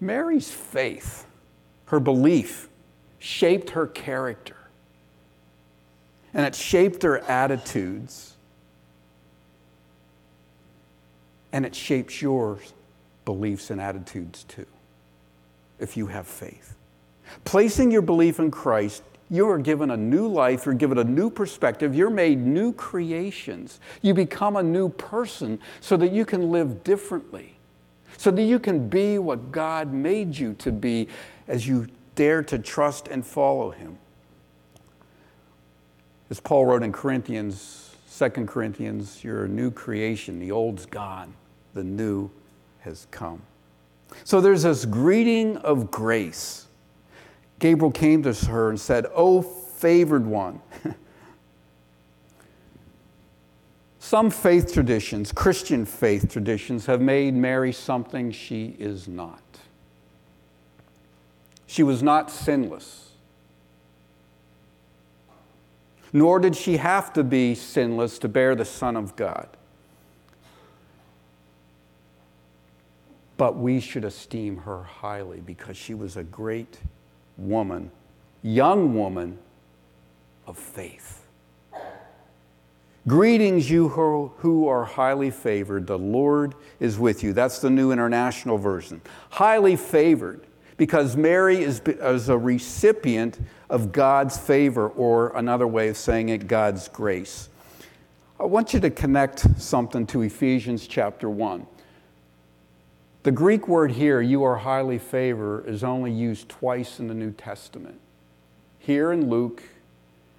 Mary's 0.00 0.50
faith, 0.50 1.26
her 1.86 2.00
belief, 2.00 2.68
shaped 3.18 3.70
her 3.70 3.86
character, 3.86 4.56
and 6.32 6.44
it 6.44 6.54
shaped 6.54 7.02
her 7.02 7.18
attitudes, 7.20 8.34
and 11.52 11.64
it 11.64 11.74
shapes 11.74 12.20
your 12.20 12.58
beliefs 13.24 13.70
and 13.70 13.80
attitudes 13.80 14.44
too, 14.44 14.66
if 15.78 15.96
you 15.96 16.06
have 16.08 16.26
faith. 16.26 16.76
Placing 17.44 17.90
your 17.90 18.02
belief 18.02 18.38
in 18.38 18.50
Christ 18.50 19.02
you 19.30 19.48
are 19.48 19.58
given 19.58 19.90
a 19.90 19.96
new 19.96 20.28
life, 20.28 20.66
you're 20.66 20.74
given 20.74 20.98
a 20.98 21.04
new 21.04 21.30
perspective, 21.30 21.94
you're 21.94 22.10
made 22.10 22.38
new 22.38 22.72
creations. 22.72 23.80
You 24.02 24.14
become 24.14 24.56
a 24.56 24.62
new 24.62 24.90
person 24.90 25.58
so 25.80 25.96
that 25.96 26.12
you 26.12 26.24
can 26.24 26.50
live 26.50 26.84
differently, 26.84 27.56
so 28.24 28.30
that 28.30 28.42
you 28.42 28.58
can 28.58 28.88
be 28.88 29.18
what 29.18 29.52
God 29.52 29.92
made 29.92 30.34
you 30.34 30.54
to 30.54 30.72
be 30.72 31.08
as 31.46 31.68
you 31.68 31.88
dare 32.14 32.42
to 32.44 32.58
trust 32.58 33.06
and 33.08 33.24
follow 33.24 33.70
Him. 33.70 33.98
As 36.30 36.40
Paul 36.40 36.64
wrote 36.64 36.82
in 36.82 36.90
Corinthians, 36.90 37.94
2 38.18 38.30
Corinthians, 38.46 39.22
you're 39.22 39.44
a 39.44 39.48
new 39.48 39.70
creation. 39.70 40.38
The 40.38 40.52
old's 40.52 40.86
gone, 40.86 41.34
the 41.74 41.84
new 41.84 42.30
has 42.80 43.06
come. 43.10 43.42
So 44.24 44.40
there's 44.40 44.62
this 44.62 44.86
greeting 44.86 45.58
of 45.58 45.90
grace 45.90 46.66
Gabriel 47.58 47.92
came 47.92 48.22
to 48.22 48.32
her 48.46 48.70
and 48.70 48.80
said, 48.80 49.04
Oh, 49.14 49.42
favored 49.42 50.26
one. 50.26 50.62
Some 54.04 54.28
faith 54.28 54.74
traditions, 54.74 55.32
Christian 55.32 55.86
faith 55.86 56.30
traditions, 56.30 56.84
have 56.84 57.00
made 57.00 57.32
Mary 57.32 57.72
something 57.72 58.32
she 58.32 58.76
is 58.78 59.08
not. 59.08 59.40
She 61.64 61.82
was 61.82 62.02
not 62.02 62.30
sinless. 62.30 63.12
Nor 66.12 66.38
did 66.38 66.54
she 66.54 66.76
have 66.76 67.14
to 67.14 67.24
be 67.24 67.54
sinless 67.54 68.18
to 68.18 68.28
bear 68.28 68.54
the 68.54 68.66
Son 68.66 68.94
of 68.94 69.16
God. 69.16 69.48
But 73.38 73.56
we 73.56 73.80
should 73.80 74.04
esteem 74.04 74.58
her 74.58 74.82
highly 74.82 75.40
because 75.40 75.78
she 75.78 75.94
was 75.94 76.18
a 76.18 76.24
great 76.24 76.78
woman, 77.38 77.90
young 78.42 78.94
woman 78.94 79.38
of 80.46 80.58
faith. 80.58 81.23
Greetings, 83.06 83.70
you 83.70 83.88
who 83.90 84.66
are 84.66 84.84
highly 84.84 85.30
favored. 85.30 85.86
The 85.86 85.98
Lord 85.98 86.54
is 86.80 86.98
with 86.98 87.22
you. 87.22 87.34
That's 87.34 87.58
the 87.58 87.68
New 87.68 87.92
International 87.92 88.56
Version. 88.56 89.02
Highly 89.28 89.76
favored 89.76 90.46
because 90.78 91.14
Mary 91.14 91.62
is, 91.62 91.80
is 91.80 92.30
a 92.30 92.38
recipient 92.38 93.38
of 93.68 93.92
God's 93.92 94.38
favor, 94.38 94.88
or 94.88 95.36
another 95.36 95.66
way 95.66 95.88
of 95.88 95.98
saying 95.98 96.30
it, 96.30 96.48
God's 96.48 96.88
grace. 96.88 97.50
I 98.40 98.44
want 98.44 98.72
you 98.72 98.80
to 98.80 98.90
connect 98.90 99.60
something 99.60 100.06
to 100.08 100.22
Ephesians 100.22 100.86
chapter 100.86 101.28
1. 101.28 101.66
The 103.22 103.32
Greek 103.32 103.68
word 103.68 103.92
here, 103.92 104.22
you 104.22 104.44
are 104.44 104.56
highly 104.56 104.98
favored, 104.98 105.66
is 105.66 105.84
only 105.84 106.10
used 106.10 106.48
twice 106.48 107.00
in 107.00 107.08
the 107.08 107.14
New 107.14 107.32
Testament. 107.32 108.00
Here 108.78 109.12
in 109.12 109.28
Luke 109.28 109.62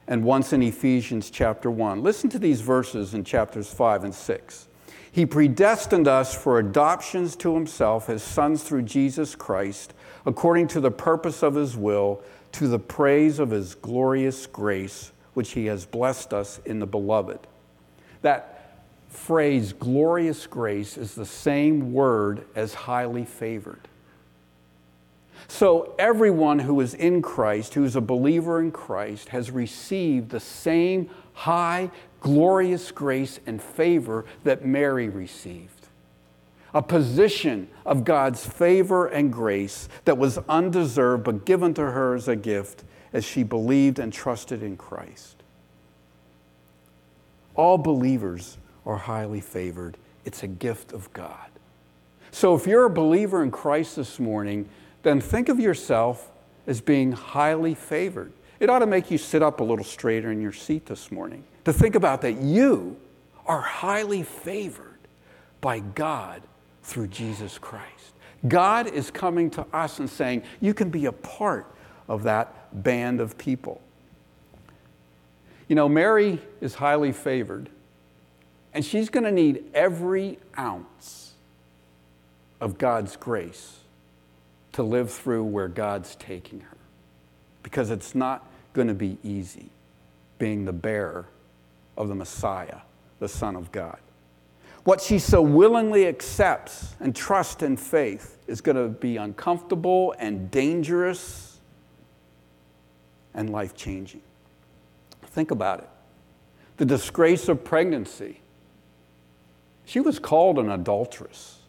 and 0.08 0.24
once 0.24 0.54
in 0.54 0.62
Ephesians 0.62 1.30
chapter 1.30 1.70
1. 1.72 2.04
Listen 2.04 2.30
to 2.30 2.40
these 2.40 2.62
verses 2.62 3.14
in 3.14 3.24
chapters 3.24 3.72
5 3.74 4.04
and 4.04 4.14
6. 4.14 4.68
He 5.12 5.26
predestined 5.26 6.08
us 6.08 6.36
for 6.36 6.60
adoptions 6.60 7.36
to 7.38 7.56
himself 7.56 8.10
as 8.10 8.22
sons 8.22 8.64
through 8.64 8.84
Jesus 8.84 9.34
Christ, 9.34 9.94
according 10.26 10.68
to 10.70 10.82
the 10.82 10.92
purpose 10.92 11.42
of 11.42 11.56
his 11.56 11.78
will, 11.78 12.22
to 12.52 12.68
the 12.68 12.80
praise 12.80 13.40
of 13.40 13.52
his 13.52 13.76
glorious 13.76 14.46
grace, 14.46 15.12
which 15.34 15.52
he 15.52 15.66
has 15.68 15.86
blessed 15.86 16.34
us 16.34 16.60
in 16.66 16.80
the 16.80 16.88
beloved. 16.88 17.40
That 18.22 18.84
phrase 19.08 19.74
glorious 19.74 20.48
grace 20.48 20.98
is 20.98 21.16
the 21.16 21.26
same 21.26 21.94
word 21.94 22.46
as 22.56 22.74
highly 22.74 23.26
favored. 23.26 23.88
So, 25.48 25.94
everyone 26.00 26.60
who 26.60 26.82
is 26.82 26.94
in 26.94 27.22
Christ, 27.22 27.76
who 27.76 27.84
is 27.84 27.96
a 27.96 28.02
believer 28.02 28.60
in 28.60 28.72
Christ, 28.72 29.30
has 29.30 29.52
received 29.52 30.30
the 30.30 30.40
same 30.40 31.10
high, 31.34 31.92
glorious 32.20 32.92
grace 32.92 33.40
and 33.46 33.62
favor 33.62 34.26
that 34.44 34.66
Mary 34.66 35.08
received. 35.10 35.88
A 36.74 36.82
position 36.82 37.70
of 37.86 38.04
God's 38.04 38.46
favor 38.46 39.08
and 39.08 39.32
grace 39.32 39.88
that 40.06 40.18
was 40.18 40.40
undeserved 40.50 41.24
but 41.24 41.46
given 41.46 41.74
to 41.76 41.82
her 41.82 42.16
as 42.16 42.28
a 42.28 42.36
gift 42.36 42.84
as 43.14 43.24
she 43.24 43.44
believed 43.44 44.00
and 44.00 44.12
trusted 44.12 44.62
in 44.62 44.76
Christ. 44.76 45.36
All 47.56 47.78
believers 47.78 48.58
are 48.86 48.98
highly 48.98 49.40
favored. 49.40 49.98
It's 50.26 50.44
a 50.44 50.48
gift 50.48 50.92
of 50.92 51.12
God. 51.14 51.50
So 52.32 52.56
if 52.56 52.68
you're 52.68 52.86
a 52.86 52.90
believer 52.90 53.42
in 53.42 53.52
Christ 53.52 53.96
this 53.96 54.20
morning, 54.20 54.68
then 55.06 55.22
think 55.22 55.50
of 55.50 55.60
yourself 55.60 56.32
as 56.66 56.82
being 56.82 57.12
highly 57.12 57.76
favored. 57.76 58.34
It 58.60 58.72
ought 58.72 58.80
to 58.80 58.88
make 58.88 59.12
you 59.12 59.20
sit 59.20 59.44
up 59.44 59.60
a 59.60 59.64
little 59.64 59.86
straighter 59.86 60.32
in 60.32 60.42
your 60.42 60.52
seat 60.52 60.88
this 60.88 61.12
morning 61.12 61.44
to 61.64 61.72
think 61.72 61.94
about 61.94 62.22
that 62.24 62.42
you 62.42 62.98
are 63.46 63.62
highly 63.62 64.24
favored 64.24 64.98
by 65.62 65.80
God 65.80 66.42
through 66.82 67.08
Jesus 67.08 67.60
Christ. 67.60 68.14
God 68.48 68.88
is 68.88 69.12
coming 69.12 69.52
to 69.52 69.66
us 69.72 70.00
and 70.00 70.10
saying, 70.10 70.42
You 70.60 70.74
can 70.74 70.90
be 70.90 71.06
a 71.06 71.12
part 71.12 71.72
of 72.08 72.24
that 72.24 72.84
band 72.84 73.22
of 73.22 73.38
people. 73.38 73.82
You 75.68 75.76
know, 75.76 75.88
Mary 75.88 76.42
is 76.62 76.74
highly 76.74 77.12
favored 77.12 77.70
and 78.74 78.84
she's 78.84 79.10
going 79.10 79.24
to 79.24 79.32
need 79.32 79.66
every 79.74 80.40
ounce 80.58 81.34
of 82.60 82.80
God's 82.80 83.16
grace 83.16 83.78
to 84.76 84.84
live 84.84 85.12
through 85.12 85.44
where 85.44 85.68
God's 85.68 86.16
taking 86.16 86.60
her. 86.60 86.78
Because 87.64 87.90
it's 87.90 88.14
not 88.14 88.46
going 88.74 88.88
to 88.88 88.94
be 88.94 89.18
easy 89.24 89.70
being 90.38 90.66
the 90.66 90.74
bearer 90.74 91.26
of 91.98 92.10
the 92.10 92.16
Messiah, 92.16 92.80
the 93.20 93.28
Son 93.28 93.56
of 93.56 93.72
God. 93.72 93.98
What 94.84 95.02
she 95.02 95.18
so 95.18 95.42
willingly 95.42 96.08
accepts 96.08 96.94
and 97.00 97.16
trusts 97.16 97.64
in 97.64 97.78
faith 97.78 98.38
is 98.48 98.62
going 98.62 98.76
to 98.76 98.90
be 98.90 99.18
uncomfortable 99.18 100.14
and 100.20 100.52
dangerous 100.52 101.58
and 103.34 103.50
life 103.50 103.76
changing. 103.76 104.22
Think 105.24 105.52
about 105.52 105.80
it. 105.80 105.90
The 106.78 106.86
disgrace 106.86 107.48
of 107.50 107.64
pregnancy 107.64 108.42
she 109.86 110.00
was 110.00 110.20
called 110.20 110.58
an 110.58 110.70
adulteress. 110.70 111.60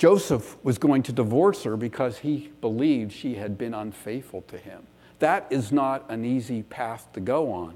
Joseph 0.00 0.56
was 0.64 0.78
going 0.78 1.02
to 1.02 1.12
divorce 1.12 1.62
her 1.64 1.76
because 1.76 2.16
he 2.16 2.50
believed 2.62 3.12
she 3.12 3.34
had 3.34 3.58
been 3.58 3.74
unfaithful 3.74 4.40
to 4.48 4.56
him. 4.56 4.86
That 5.18 5.46
is 5.50 5.72
not 5.72 6.06
an 6.08 6.24
easy 6.24 6.62
path 6.62 7.12
to 7.12 7.20
go 7.20 7.52
on 7.52 7.74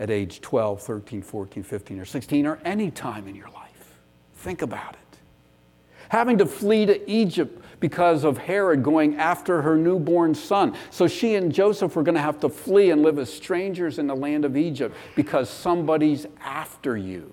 at 0.00 0.10
age 0.10 0.40
12, 0.40 0.82
13, 0.82 1.22
14, 1.22 1.62
15, 1.62 2.00
or 2.00 2.04
16, 2.04 2.46
or 2.46 2.58
any 2.64 2.90
time 2.90 3.28
in 3.28 3.36
your 3.36 3.46
life. 3.50 4.00
Think 4.34 4.62
about 4.62 4.94
it. 4.94 5.18
having 6.08 6.36
to 6.38 6.46
flee 6.46 6.84
to 6.84 7.08
Egypt 7.08 7.64
because 7.78 8.24
of 8.24 8.38
Herod 8.38 8.82
going 8.82 9.14
after 9.14 9.62
her 9.62 9.76
newborn 9.76 10.34
son. 10.34 10.76
So 10.90 11.06
she 11.06 11.36
and 11.36 11.54
Joseph 11.54 11.94
were 11.94 12.02
going 12.02 12.16
to 12.16 12.20
have 12.20 12.40
to 12.40 12.48
flee 12.48 12.90
and 12.90 13.04
live 13.04 13.20
as 13.20 13.32
strangers 13.32 14.00
in 14.00 14.08
the 14.08 14.16
land 14.16 14.44
of 14.44 14.56
Egypt 14.56 14.96
because 15.14 15.48
somebody's 15.48 16.26
after 16.40 16.96
you. 16.96 17.32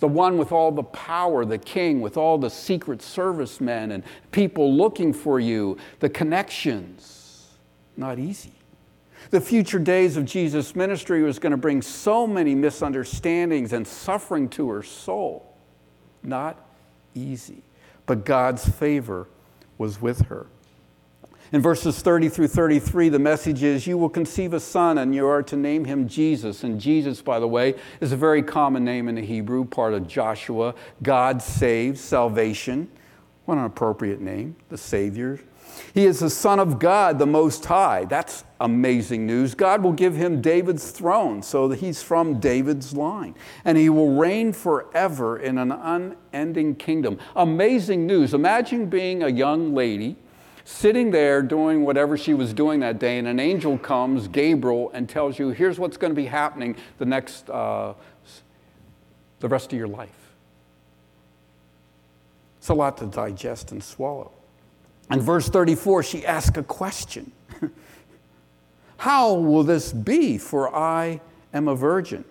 The 0.00 0.08
one 0.08 0.38
with 0.38 0.50
all 0.50 0.72
the 0.72 0.82
power, 0.82 1.44
the 1.44 1.58
king, 1.58 2.00
with 2.00 2.16
all 2.16 2.38
the 2.38 2.50
secret 2.50 3.02
service 3.02 3.60
men 3.60 3.92
and 3.92 4.02
people 4.32 4.74
looking 4.74 5.12
for 5.12 5.38
you, 5.38 5.76
the 6.00 6.08
connections. 6.08 7.48
Not 7.96 8.18
easy. 8.18 8.52
The 9.30 9.40
future 9.40 9.78
days 9.78 10.16
of 10.16 10.24
Jesus' 10.24 10.74
ministry 10.74 11.22
was 11.22 11.38
going 11.38 11.52
to 11.52 11.58
bring 11.58 11.82
so 11.82 12.26
many 12.26 12.54
misunderstandings 12.54 13.72
and 13.72 13.86
suffering 13.86 14.48
to 14.50 14.70
her 14.70 14.82
soul. 14.82 15.54
Not 16.22 16.58
easy. 17.14 17.62
But 18.06 18.24
God's 18.24 18.68
favor 18.68 19.28
was 19.78 20.00
with 20.00 20.22
her. 20.22 20.46
In 21.52 21.60
verses 21.60 22.00
30 22.00 22.28
through 22.28 22.48
33, 22.48 23.08
the 23.08 23.18
message 23.18 23.62
is 23.62 23.86
You 23.86 23.98
will 23.98 24.08
conceive 24.08 24.52
a 24.52 24.60
son, 24.60 24.98
and 24.98 25.14
you 25.14 25.26
are 25.26 25.42
to 25.42 25.56
name 25.56 25.84
him 25.84 26.06
Jesus. 26.06 26.62
And 26.62 26.80
Jesus, 26.80 27.20
by 27.22 27.40
the 27.40 27.48
way, 27.48 27.74
is 28.00 28.12
a 28.12 28.16
very 28.16 28.42
common 28.42 28.84
name 28.84 29.08
in 29.08 29.16
the 29.16 29.22
Hebrew, 29.22 29.64
part 29.64 29.92
of 29.92 30.06
Joshua. 30.06 30.74
God 31.02 31.42
saves, 31.42 32.00
salvation. 32.00 32.88
What 33.46 33.58
an 33.58 33.64
appropriate 33.64 34.20
name, 34.20 34.54
the 34.68 34.78
Savior, 34.78 35.40
he 35.94 36.06
is 36.06 36.20
the 36.20 36.30
Son 36.30 36.58
of 36.58 36.78
God, 36.78 37.18
the 37.18 37.26
Most 37.26 37.64
High. 37.64 38.04
That's 38.04 38.44
amazing 38.60 39.26
news. 39.26 39.54
God 39.54 39.82
will 39.82 39.92
give 39.92 40.14
him 40.14 40.40
David's 40.40 40.90
throne 40.90 41.42
so 41.42 41.68
that 41.68 41.80
he's 41.80 42.02
from 42.02 42.38
David's 42.38 42.92
line. 42.92 43.34
And 43.64 43.76
he 43.76 43.88
will 43.88 44.14
reign 44.14 44.52
forever 44.52 45.38
in 45.38 45.58
an 45.58 45.72
unending 45.72 46.76
kingdom. 46.76 47.18
Amazing 47.34 48.06
news. 48.06 48.34
Imagine 48.34 48.86
being 48.86 49.22
a 49.22 49.28
young 49.28 49.74
lady 49.74 50.16
sitting 50.64 51.10
there 51.10 51.42
doing 51.42 51.84
whatever 51.84 52.16
she 52.16 52.34
was 52.34 52.52
doing 52.52 52.80
that 52.80 52.98
day, 52.98 53.18
and 53.18 53.28
an 53.28 53.40
angel 53.40 53.78
comes, 53.78 54.28
Gabriel, 54.28 54.90
and 54.92 55.08
tells 55.08 55.38
you, 55.38 55.50
here's 55.50 55.78
what's 55.78 55.96
going 55.96 56.10
to 56.10 56.16
be 56.16 56.26
happening 56.26 56.76
the 56.98 57.06
next, 57.06 57.48
uh, 57.50 57.94
the 59.40 59.48
rest 59.48 59.72
of 59.72 59.78
your 59.78 59.88
life. 59.88 60.10
It's 62.58 62.68
a 62.68 62.74
lot 62.74 62.98
to 62.98 63.06
digest 63.06 63.72
and 63.72 63.82
swallow. 63.82 64.32
In 65.10 65.20
verse 65.20 65.48
34, 65.48 66.02
she 66.02 66.24
asks 66.24 66.56
a 66.56 66.62
question 66.62 67.32
How 68.98 69.32
will 69.32 69.64
this 69.64 69.92
be? 69.92 70.38
For 70.38 70.74
I 70.74 71.20
am 71.52 71.68
a 71.68 71.74
virgin. 71.74 72.24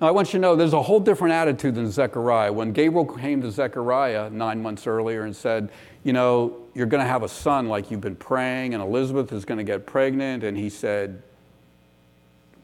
Now, 0.00 0.08
I 0.08 0.10
want 0.12 0.28
you 0.28 0.32
to 0.32 0.38
know 0.38 0.54
there's 0.54 0.74
a 0.74 0.82
whole 0.82 1.00
different 1.00 1.34
attitude 1.34 1.74
than 1.74 1.90
Zechariah. 1.90 2.52
When 2.52 2.72
Gabriel 2.72 3.04
came 3.04 3.42
to 3.42 3.50
Zechariah 3.50 4.30
nine 4.30 4.62
months 4.62 4.86
earlier 4.86 5.24
and 5.24 5.34
said, 5.34 5.70
You 6.04 6.12
know, 6.12 6.56
you're 6.78 6.86
going 6.86 7.02
to 7.02 7.10
have 7.10 7.24
a 7.24 7.28
son 7.28 7.68
like 7.68 7.90
you've 7.90 8.00
been 8.00 8.14
praying, 8.14 8.72
and 8.72 8.80
Elizabeth 8.80 9.32
is 9.32 9.44
going 9.44 9.58
to 9.58 9.64
get 9.64 9.84
pregnant, 9.84 10.44
and 10.44 10.56
he 10.56 10.70
said, 10.70 11.20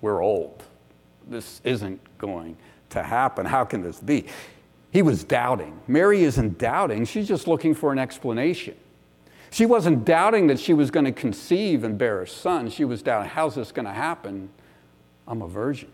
We're 0.01 0.23
old. 0.23 0.63
This 1.27 1.61
isn't 1.65 2.01
going 2.17 2.57
to 2.91 3.03
happen. 3.03 3.45
How 3.45 3.65
can 3.65 3.83
this 3.83 3.99
be? 3.99 4.27
He 4.93 5.03
was 5.03 5.25
doubting. 5.25 5.81
Mary 5.89 6.23
isn't 6.23 6.59
doubting, 6.59 7.05
she's 7.05 7.27
just 7.27 7.49
looking 7.49 7.75
for 7.75 7.91
an 7.91 7.99
explanation. 7.99 8.77
She 9.51 9.67
wasn't 9.67 10.05
doubting 10.05 10.47
that 10.47 10.61
she 10.61 10.75
was 10.75 10.93
going 10.93 11.07
to 11.07 11.13
conceive 11.13 11.83
and 11.83 11.99
bear 11.99 12.23
a 12.23 12.29
son. 12.29 12.71
She 12.71 12.85
was 12.85 13.03
doubting, 13.03 13.31
how's 13.31 13.57
this 13.57 13.73
going 13.73 13.87
to 13.87 13.93
happen? 13.93 14.49
I'm 15.27 15.43
a 15.43 15.49
virgin. 15.49 15.91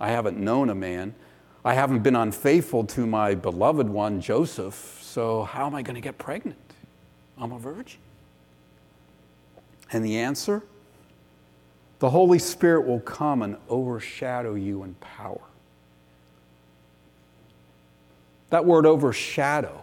I 0.00 0.10
haven't 0.10 0.38
known 0.38 0.70
a 0.70 0.74
man. 0.74 1.14
I 1.66 1.74
haven't 1.74 2.02
been 2.02 2.16
unfaithful 2.16 2.84
to 2.84 3.06
my 3.06 3.34
beloved 3.34 3.90
one, 3.90 4.22
Joseph. 4.22 5.00
So 5.02 5.42
how 5.42 5.66
am 5.66 5.74
I 5.74 5.82
going 5.82 5.96
to 5.96 6.00
get 6.00 6.16
pregnant? 6.16 6.56
I'm 7.40 7.52
a 7.52 7.58
virgin. 7.58 8.00
And 9.92 10.04
the 10.04 10.18
answer? 10.18 10.62
The 11.98 12.10
Holy 12.10 12.38
Spirit 12.38 12.86
will 12.86 13.00
come 13.00 13.42
and 13.42 13.56
overshadow 13.68 14.54
you 14.54 14.82
in 14.84 14.94
power. 14.94 15.40
That 18.50 18.64
word 18.64 18.86
overshadow 18.86 19.82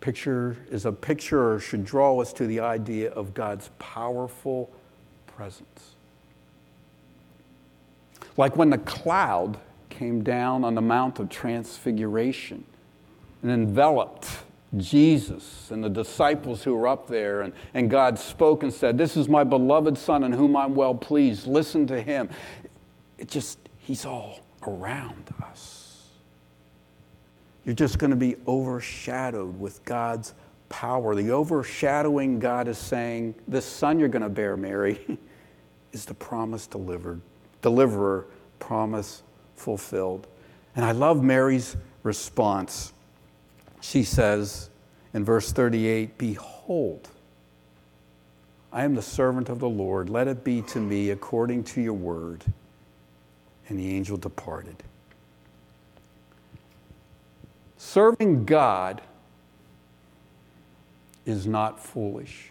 picture 0.00 0.56
is 0.70 0.86
a 0.86 0.92
picture 0.92 1.52
or 1.52 1.60
should 1.60 1.84
draw 1.84 2.20
us 2.20 2.32
to 2.34 2.46
the 2.46 2.60
idea 2.60 3.10
of 3.12 3.34
God's 3.34 3.70
powerful 3.78 4.70
presence. 5.26 5.94
Like 8.36 8.56
when 8.56 8.70
the 8.70 8.78
cloud 8.78 9.58
came 9.88 10.22
down 10.22 10.64
on 10.64 10.74
the 10.74 10.80
Mount 10.80 11.18
of 11.18 11.28
Transfiguration 11.28 12.64
and 13.42 13.50
enveloped 13.50 14.28
Jesus 14.76 15.70
and 15.70 15.82
the 15.82 15.88
disciples 15.88 16.62
who 16.62 16.76
were 16.76 16.86
up 16.86 17.08
there, 17.08 17.42
and, 17.42 17.52
and 17.74 17.90
God 17.90 18.18
spoke 18.18 18.62
and 18.62 18.72
said, 18.72 18.96
This 18.96 19.16
is 19.16 19.28
my 19.28 19.42
beloved 19.42 19.98
Son 19.98 20.22
in 20.22 20.32
whom 20.32 20.56
I'm 20.56 20.74
well 20.74 20.94
pleased. 20.94 21.46
Listen 21.46 21.86
to 21.88 22.00
him. 22.00 22.28
It 23.18 23.28
just, 23.28 23.58
he's 23.78 24.06
all 24.06 24.40
around 24.66 25.34
us. 25.42 26.08
You're 27.64 27.74
just 27.74 27.98
going 27.98 28.10
to 28.10 28.16
be 28.16 28.36
overshadowed 28.46 29.58
with 29.58 29.84
God's 29.84 30.34
power. 30.68 31.14
The 31.14 31.32
overshadowing 31.32 32.38
God 32.38 32.68
is 32.68 32.78
saying, 32.78 33.34
This 33.48 33.66
son 33.66 33.98
you're 33.98 34.08
going 34.08 34.22
to 34.22 34.28
bear, 34.28 34.56
Mary, 34.56 35.18
is 35.92 36.04
the 36.04 36.14
promise 36.14 36.66
delivered, 36.66 37.20
deliverer, 37.60 38.26
promise 38.60 39.24
fulfilled. 39.56 40.28
And 40.76 40.84
I 40.84 40.92
love 40.92 41.22
Mary's 41.22 41.76
response. 42.04 42.92
She 43.80 44.02
says 44.04 44.70
in 45.12 45.24
verse 45.24 45.52
38 45.52 46.16
Behold, 46.18 47.08
I 48.72 48.84
am 48.84 48.94
the 48.94 49.02
servant 49.02 49.48
of 49.48 49.58
the 49.58 49.68
Lord. 49.68 50.08
Let 50.08 50.28
it 50.28 50.44
be 50.44 50.62
to 50.62 50.80
me 50.80 51.10
according 51.10 51.64
to 51.64 51.80
your 51.80 51.94
word. 51.94 52.44
And 53.68 53.78
the 53.78 53.94
angel 53.94 54.16
departed. 54.16 54.76
Serving 57.76 58.44
God 58.44 59.00
is 61.24 61.46
not 61.46 61.80
foolish. 61.80 62.50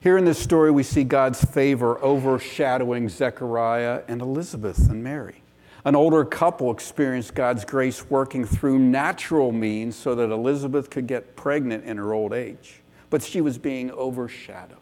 Here 0.00 0.18
in 0.18 0.24
this 0.24 0.38
story, 0.38 0.70
we 0.70 0.82
see 0.82 1.02
God's 1.02 1.42
favor 1.42 1.98
overshadowing 2.04 3.08
Zechariah 3.08 4.02
and 4.06 4.20
Elizabeth 4.20 4.90
and 4.90 5.02
Mary. 5.02 5.43
An 5.84 5.94
older 5.94 6.24
couple 6.24 6.70
experienced 6.70 7.34
God's 7.34 7.64
grace 7.64 8.08
working 8.08 8.46
through 8.46 8.78
natural 8.78 9.52
means 9.52 9.94
so 9.96 10.14
that 10.14 10.30
Elizabeth 10.30 10.88
could 10.88 11.06
get 11.06 11.36
pregnant 11.36 11.84
in 11.84 11.98
her 11.98 12.14
old 12.14 12.32
age, 12.32 12.80
but 13.10 13.22
she 13.22 13.42
was 13.42 13.58
being 13.58 13.90
overshadowed. 13.90 14.78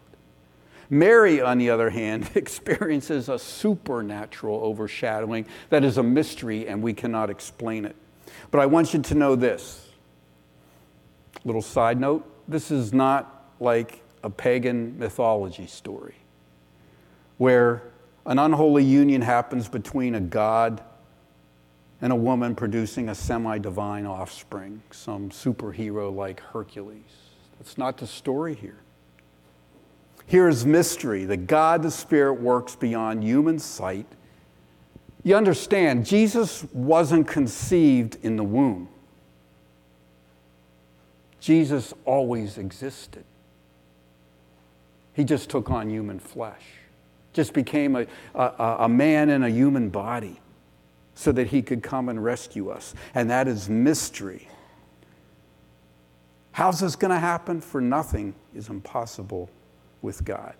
Mary, 0.88 1.40
on 1.40 1.58
the 1.58 1.70
other 1.70 1.90
hand, 1.90 2.30
experiences 2.34 3.28
a 3.28 3.38
supernatural 3.38 4.60
overshadowing 4.62 5.46
that 5.70 5.82
is 5.82 5.98
a 5.98 6.02
mystery 6.02 6.68
and 6.68 6.82
we 6.82 6.92
cannot 6.92 7.30
explain 7.30 7.84
it. 7.84 7.96
But 8.50 8.60
I 8.60 8.66
want 8.66 8.94
you 8.94 9.02
to 9.02 9.14
know 9.14 9.34
this. 9.34 9.88
Little 11.44 11.62
side 11.62 11.98
note 11.98 12.28
this 12.46 12.70
is 12.70 12.92
not 12.92 13.52
like 13.58 14.02
a 14.22 14.30
pagan 14.30 14.98
mythology 14.98 15.66
story 15.66 16.14
where 17.38 17.82
an 18.26 18.38
unholy 18.38 18.84
union 18.84 19.22
happens 19.22 19.68
between 19.68 20.14
a 20.14 20.20
god 20.20 20.80
and 22.02 22.12
a 22.12 22.16
woman 22.16 22.56
producing 22.56 23.08
a 23.08 23.14
semi 23.14 23.58
divine 23.58 24.04
offspring, 24.06 24.82
some 24.90 25.30
superhero 25.30 26.14
like 26.14 26.40
Hercules. 26.40 27.00
That's 27.58 27.78
not 27.78 27.96
the 27.96 28.08
story 28.08 28.54
here. 28.54 28.80
Here 30.26 30.48
is 30.48 30.66
mystery 30.66 31.24
that 31.26 31.46
God 31.46 31.82
the 31.82 31.90
Spirit 31.92 32.34
works 32.34 32.74
beyond 32.74 33.22
human 33.22 33.60
sight. 33.60 34.06
You 35.22 35.36
understand, 35.36 36.04
Jesus 36.04 36.64
wasn't 36.72 37.28
conceived 37.28 38.18
in 38.22 38.36
the 38.36 38.44
womb, 38.44 38.88
Jesus 41.38 41.94
always 42.04 42.58
existed. 42.58 43.24
He 45.14 45.24
just 45.24 45.50
took 45.50 45.70
on 45.70 45.90
human 45.90 46.18
flesh, 46.18 46.62
just 47.34 47.52
became 47.52 47.94
a, 47.94 48.06
a, 48.34 48.76
a 48.80 48.88
man 48.88 49.28
in 49.28 49.42
a 49.44 49.50
human 49.50 49.90
body 49.90 50.40
so 51.14 51.32
that 51.32 51.48
he 51.48 51.62
could 51.62 51.82
come 51.82 52.08
and 52.08 52.22
rescue 52.22 52.70
us. 52.70 52.94
And 53.14 53.30
that 53.30 53.48
is 53.48 53.68
mystery. 53.68 54.48
How's 56.52 56.80
this 56.80 56.96
going 56.96 57.10
to 57.10 57.18
happen? 57.18 57.60
For 57.60 57.80
nothing 57.80 58.34
is 58.54 58.68
impossible 58.68 59.50
with 60.00 60.24
God. 60.24 60.54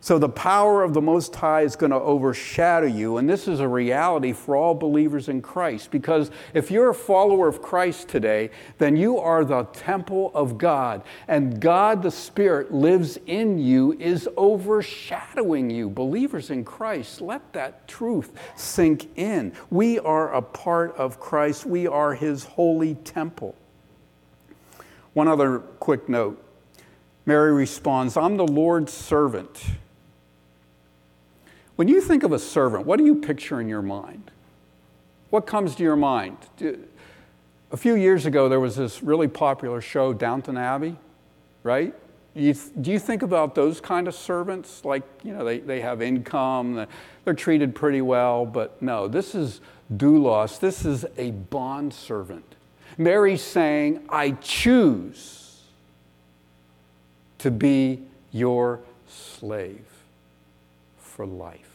So 0.00 0.18
the 0.18 0.28
power 0.28 0.82
of 0.82 0.94
the 0.94 1.00
Most 1.00 1.34
High 1.34 1.62
is 1.62 1.74
going 1.74 1.90
to 1.90 1.96
overshadow 1.96 2.86
you. 2.86 3.16
And 3.16 3.28
this 3.28 3.48
is 3.48 3.60
a 3.60 3.66
reality 3.66 4.32
for 4.32 4.54
all 4.54 4.74
believers 4.74 5.28
in 5.28 5.42
Christ. 5.42 5.90
Because 5.90 6.30
if 6.54 6.70
you're 6.70 6.90
a 6.90 6.94
follower 6.94 7.48
of 7.48 7.60
Christ 7.60 8.08
today, 8.08 8.50
then 8.78 8.96
you 8.96 9.18
are 9.18 9.44
the 9.44 9.64
temple 9.64 10.30
of 10.34 10.58
God. 10.58 11.02
And 11.26 11.60
God, 11.60 12.02
the 12.02 12.10
Spirit, 12.10 12.72
lives 12.72 13.18
in 13.26 13.58
you, 13.58 13.94
is 13.94 14.28
overshadowing 14.36 15.70
you. 15.70 15.90
Believers 15.90 16.50
in 16.50 16.64
Christ, 16.64 17.20
let 17.20 17.52
that 17.54 17.88
truth 17.88 18.32
sink 18.54 19.08
in. 19.16 19.52
We 19.70 19.98
are 19.98 20.32
a 20.32 20.42
part 20.42 20.94
of 20.96 21.18
Christ, 21.18 21.66
we 21.66 21.86
are 21.88 22.14
His 22.14 22.44
holy 22.44 22.94
temple. 22.96 23.56
One 25.14 25.28
other 25.28 25.58
quick 25.58 26.08
note 26.08 26.42
Mary 27.24 27.52
responds, 27.52 28.16
I'm 28.16 28.36
the 28.36 28.46
Lord's 28.46 28.92
servant. 28.92 29.64
When 31.76 31.88
you 31.88 32.00
think 32.00 32.22
of 32.22 32.32
a 32.32 32.38
servant, 32.38 32.86
what 32.86 32.98
do 32.98 33.04
you 33.04 33.14
picture 33.14 33.60
in 33.60 33.68
your 33.68 33.82
mind? 33.82 34.30
What 35.30 35.46
comes 35.46 35.74
to 35.76 35.82
your 35.82 35.96
mind? 35.96 36.38
A 37.70 37.76
few 37.76 37.94
years 37.94 38.24
ago, 38.24 38.48
there 38.48 38.60
was 38.60 38.76
this 38.76 39.02
really 39.02 39.28
popular 39.28 39.82
show, 39.82 40.14
Downton 40.14 40.56
Abbey, 40.56 40.96
right? 41.62 41.94
You 42.34 42.54
do 42.80 42.92
you 42.92 42.98
think 42.98 43.22
about 43.22 43.54
those 43.54 43.80
kind 43.80 44.08
of 44.08 44.14
servants? 44.14 44.84
Like, 44.84 45.02
you 45.22 45.32
know, 45.32 45.44
they, 45.44 45.58
they 45.58 45.80
have 45.80 46.00
income, 46.00 46.86
they're 47.24 47.34
treated 47.34 47.74
pretty 47.74 48.00
well, 48.02 48.46
but 48.46 48.80
no, 48.80 49.08
this 49.08 49.34
is 49.34 49.60
doulos. 49.94 50.58
This 50.58 50.84
is 50.84 51.04
a 51.18 51.30
bond 51.30 51.92
servant. 51.92 52.54
Mary's 52.98 53.42
saying, 53.42 54.04
I 54.08 54.30
choose 54.32 55.62
to 57.38 57.50
be 57.50 58.02
your 58.32 58.80
slave 59.08 59.95
for 61.16 61.24
life. 61.24 61.70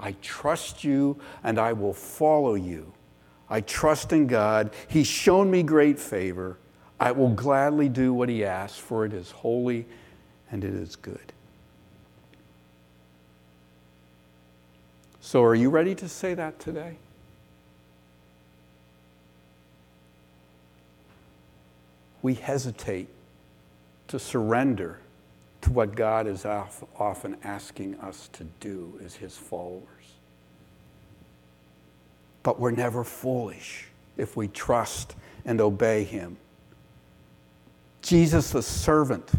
I 0.00 0.16
trust 0.20 0.82
you 0.82 1.16
and 1.44 1.60
I 1.60 1.72
will 1.72 1.92
follow 1.92 2.54
you. 2.54 2.92
I 3.48 3.60
trust 3.60 4.12
in 4.12 4.26
God. 4.26 4.72
He's 4.88 5.06
shown 5.06 5.48
me 5.48 5.62
great 5.62 5.96
favor. 5.96 6.58
I 6.98 7.12
will 7.12 7.28
gladly 7.28 7.88
do 7.88 8.12
what 8.12 8.28
He 8.28 8.44
asks, 8.44 8.76
for 8.76 9.04
it 9.04 9.12
is 9.12 9.30
holy 9.30 9.86
and 10.50 10.64
it 10.64 10.74
is 10.74 10.96
good. 10.96 11.32
So, 15.20 15.44
are 15.44 15.54
you 15.54 15.70
ready 15.70 15.94
to 15.94 16.08
say 16.08 16.34
that 16.34 16.58
today? 16.58 16.96
We 22.22 22.34
hesitate 22.34 23.08
to 24.08 24.18
surrender 24.18 24.98
to 25.64 25.72
what 25.72 25.96
God 25.96 26.26
is 26.26 26.44
often 26.44 27.38
asking 27.42 27.94
us 27.96 28.28
to 28.34 28.44
do 28.60 29.00
as 29.02 29.14
His 29.14 29.34
followers. 29.34 29.82
But 32.42 32.60
we're 32.60 32.70
never 32.70 33.02
foolish 33.02 33.86
if 34.18 34.36
we 34.36 34.46
trust 34.48 35.16
and 35.46 35.62
obey 35.62 36.04
Him. 36.04 36.36
Jesus, 38.02 38.50
the 38.50 38.62
servant, 38.62 39.32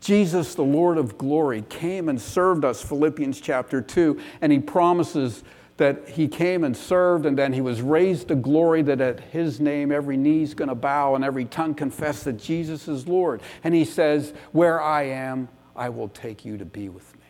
Jesus, 0.00 0.54
the 0.54 0.62
Lord 0.62 0.96
of 0.96 1.18
glory, 1.18 1.62
came 1.68 2.08
and 2.08 2.18
served 2.18 2.64
us, 2.64 2.82
Philippians 2.82 3.38
chapter 3.38 3.82
2, 3.82 4.18
and 4.40 4.50
He 4.50 4.58
promises 4.58 5.44
that 5.80 6.10
he 6.10 6.28
came 6.28 6.62
and 6.62 6.76
served 6.76 7.24
and 7.24 7.38
then 7.38 7.54
he 7.54 7.62
was 7.62 7.80
raised 7.80 8.28
to 8.28 8.34
glory 8.34 8.82
that 8.82 9.00
at 9.00 9.18
his 9.18 9.60
name 9.60 9.90
every 9.90 10.18
knee's 10.18 10.52
going 10.52 10.68
to 10.68 10.74
bow 10.74 11.14
and 11.14 11.24
every 11.24 11.46
tongue 11.46 11.74
confess 11.74 12.22
that 12.24 12.34
Jesus 12.34 12.86
is 12.86 13.08
Lord. 13.08 13.40
And 13.64 13.72
he 13.72 13.86
says, 13.86 14.34
Where 14.52 14.82
I 14.82 15.04
am, 15.04 15.48
I 15.74 15.88
will 15.88 16.10
take 16.10 16.44
you 16.44 16.58
to 16.58 16.66
be 16.66 16.90
with 16.90 17.14
me. 17.14 17.22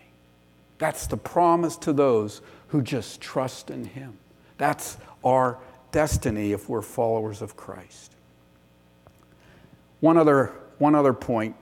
That's 0.79 1.07
the 1.07 1.17
promise 1.17 1.77
to 1.77 1.93
those 1.93 2.43
who 2.69 2.83
just 2.83 3.21
trust 3.21 3.71
in 3.71 3.85
him. 3.85 4.19
That's 4.59 4.97
our 5.25 5.59
destiny 5.93 6.51
if 6.51 6.69
we're 6.69 6.83
followers 6.83 7.43
of 7.43 7.57
Christ. 7.57 8.17
One 10.01 10.17
other, 10.17 10.53
one 10.79 10.97
other 10.97 11.13
point 11.13 11.55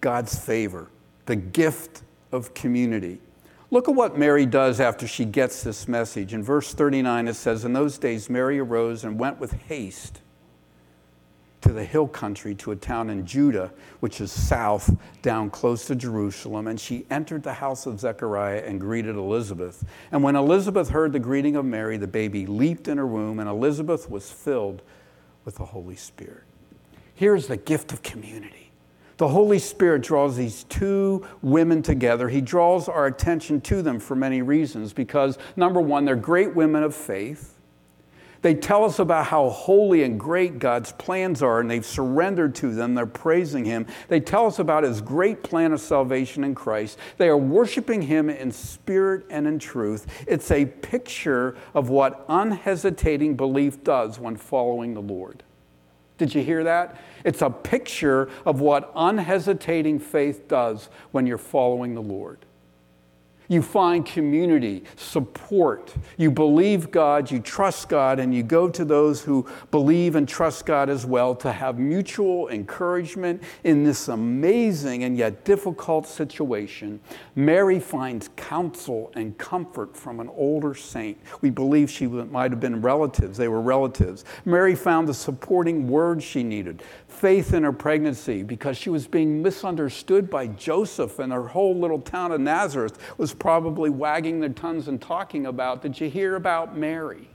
God's 0.00 0.38
favor, 0.38 0.88
the 1.26 1.36
gift 1.36 2.00
of 2.32 2.54
community. 2.54 3.20
Look 3.70 3.88
at 3.88 3.94
what 3.94 4.18
Mary 4.18 4.46
does 4.46 4.80
after 4.80 5.06
she 5.06 5.26
gets 5.26 5.62
this 5.62 5.86
message. 5.86 6.32
In 6.32 6.42
verse 6.42 6.72
39, 6.72 7.28
it 7.28 7.34
says, 7.34 7.64
In 7.64 7.74
those 7.74 7.98
days, 7.98 8.30
Mary 8.30 8.58
arose 8.58 9.04
and 9.04 9.18
went 9.18 9.38
with 9.38 9.52
haste 9.52 10.22
to 11.60 11.72
the 11.72 11.84
hill 11.84 12.08
country 12.08 12.54
to 12.54 12.70
a 12.70 12.76
town 12.76 13.10
in 13.10 13.26
Judah, 13.26 13.70
which 14.00 14.22
is 14.22 14.32
south, 14.32 14.96
down 15.20 15.50
close 15.50 15.86
to 15.86 15.94
Jerusalem. 15.94 16.66
And 16.66 16.80
she 16.80 17.04
entered 17.10 17.42
the 17.42 17.52
house 17.52 17.84
of 17.84 18.00
Zechariah 18.00 18.62
and 18.64 18.80
greeted 18.80 19.16
Elizabeth. 19.16 19.84
And 20.12 20.22
when 20.22 20.36
Elizabeth 20.36 20.88
heard 20.88 21.12
the 21.12 21.18
greeting 21.18 21.56
of 21.56 21.66
Mary, 21.66 21.98
the 21.98 22.06
baby 22.06 22.46
leaped 22.46 22.88
in 22.88 22.96
her 22.96 23.06
womb, 23.06 23.38
and 23.38 23.50
Elizabeth 23.50 24.08
was 24.08 24.30
filled 24.30 24.80
with 25.44 25.56
the 25.56 25.66
Holy 25.66 25.96
Spirit. 25.96 26.44
Here's 27.14 27.48
the 27.48 27.56
gift 27.58 27.92
of 27.92 28.02
community. 28.02 28.67
The 29.18 29.28
Holy 29.28 29.58
Spirit 29.58 30.02
draws 30.02 30.36
these 30.36 30.62
two 30.64 31.26
women 31.42 31.82
together. 31.82 32.28
He 32.28 32.40
draws 32.40 32.88
our 32.88 33.06
attention 33.06 33.60
to 33.62 33.82
them 33.82 33.98
for 33.98 34.14
many 34.14 34.42
reasons 34.42 34.92
because, 34.92 35.38
number 35.56 35.80
one, 35.80 36.04
they're 36.04 36.14
great 36.14 36.54
women 36.54 36.84
of 36.84 36.94
faith. 36.94 37.58
They 38.42 38.54
tell 38.54 38.84
us 38.84 39.00
about 39.00 39.26
how 39.26 39.48
holy 39.48 40.04
and 40.04 40.20
great 40.20 40.60
God's 40.60 40.92
plans 40.92 41.42
are, 41.42 41.58
and 41.58 41.68
they've 41.68 41.84
surrendered 41.84 42.54
to 42.56 42.72
them. 42.72 42.94
They're 42.94 43.06
praising 43.06 43.64
Him. 43.64 43.86
They 44.06 44.20
tell 44.20 44.46
us 44.46 44.60
about 44.60 44.84
His 44.84 45.00
great 45.00 45.42
plan 45.42 45.72
of 45.72 45.80
salvation 45.80 46.44
in 46.44 46.54
Christ. 46.54 46.98
They 47.16 47.28
are 47.28 47.36
worshiping 47.36 48.02
Him 48.02 48.30
in 48.30 48.52
spirit 48.52 49.26
and 49.30 49.48
in 49.48 49.58
truth. 49.58 50.06
It's 50.28 50.52
a 50.52 50.66
picture 50.66 51.56
of 51.74 51.88
what 51.88 52.24
unhesitating 52.28 53.36
belief 53.36 53.82
does 53.82 54.20
when 54.20 54.36
following 54.36 54.94
the 54.94 55.02
Lord. 55.02 55.42
Did 56.18 56.34
you 56.34 56.42
hear 56.42 56.64
that? 56.64 57.00
It's 57.24 57.42
a 57.42 57.50
picture 57.50 58.28
of 58.44 58.60
what 58.60 58.92
unhesitating 58.94 60.00
faith 60.00 60.48
does 60.48 60.88
when 61.12 61.26
you're 61.26 61.38
following 61.38 61.94
the 61.94 62.02
Lord. 62.02 62.44
You 63.48 63.62
find 63.62 64.04
community, 64.04 64.84
support. 64.96 65.94
You 66.18 66.30
believe 66.30 66.90
God, 66.90 67.30
you 67.30 67.40
trust 67.40 67.88
God, 67.88 68.20
and 68.20 68.34
you 68.34 68.42
go 68.42 68.68
to 68.68 68.84
those 68.84 69.22
who 69.22 69.46
believe 69.70 70.16
and 70.16 70.28
trust 70.28 70.66
God 70.66 70.90
as 70.90 71.06
well 71.06 71.34
to 71.36 71.50
have 71.50 71.78
mutual 71.78 72.48
encouragement 72.50 73.42
in 73.64 73.84
this 73.84 74.08
amazing 74.08 75.04
and 75.04 75.16
yet 75.16 75.46
difficult 75.46 76.06
situation. 76.06 77.00
Mary 77.34 77.80
finds 77.80 78.28
counsel 78.36 79.10
and 79.14 79.36
comfort 79.38 79.96
from 79.96 80.20
an 80.20 80.28
older 80.36 80.74
saint. 80.74 81.18
We 81.40 81.48
believe 81.48 81.90
she 81.90 82.06
might 82.06 82.50
have 82.50 82.60
been 82.60 82.82
relatives, 82.82 83.38
they 83.38 83.48
were 83.48 83.62
relatives. 83.62 84.26
Mary 84.44 84.74
found 84.74 85.08
the 85.08 85.14
supporting 85.14 85.88
words 85.88 86.22
she 86.22 86.42
needed 86.42 86.82
faith 87.08 87.52
in 87.52 87.64
her 87.64 87.72
pregnancy 87.72 88.42
because 88.42 88.76
she 88.76 88.90
was 88.90 89.06
being 89.06 89.42
misunderstood 89.42 90.30
by 90.30 90.46
Joseph, 90.46 91.18
and 91.18 91.32
her 91.32 91.48
whole 91.48 91.76
little 91.76 92.00
town 92.00 92.30
of 92.30 92.40
Nazareth 92.40 92.98
was 93.18 93.34
probably 93.38 93.90
wagging 93.90 94.40
their 94.40 94.48
tongues 94.50 94.88
and 94.88 95.00
talking 95.00 95.46
about 95.46 95.82
Did 95.82 96.00
you 96.00 96.10
hear 96.10 96.36
about 96.36 96.76
Mary? 96.76 97.28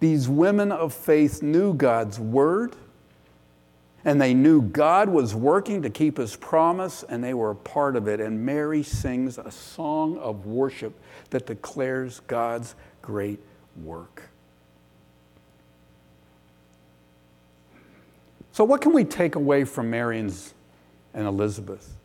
These 0.00 0.28
women 0.28 0.70
of 0.70 0.92
faith 0.92 1.42
knew 1.42 1.72
God's 1.72 2.20
word, 2.20 2.76
and 4.04 4.20
they 4.20 4.34
knew 4.34 4.60
God 4.60 5.08
was 5.08 5.34
working 5.34 5.80
to 5.80 5.88
keep 5.88 6.18
his 6.18 6.36
promise, 6.36 7.04
and 7.08 7.24
they 7.24 7.32
were 7.32 7.52
a 7.52 7.56
part 7.56 7.96
of 7.96 8.06
it. 8.06 8.20
And 8.20 8.44
Mary 8.44 8.82
sings 8.82 9.38
a 9.38 9.50
song 9.50 10.18
of 10.18 10.44
worship 10.44 10.92
that 11.30 11.46
declares 11.46 12.20
God's 12.26 12.74
great 13.00 13.40
work. 13.82 14.24
So, 18.52 18.62
what 18.62 18.82
can 18.82 18.92
we 18.92 19.04
take 19.04 19.34
away 19.36 19.64
from 19.64 19.90
Mary's 19.90 20.52
and 21.14 21.26
Elizabeth? 21.26 21.96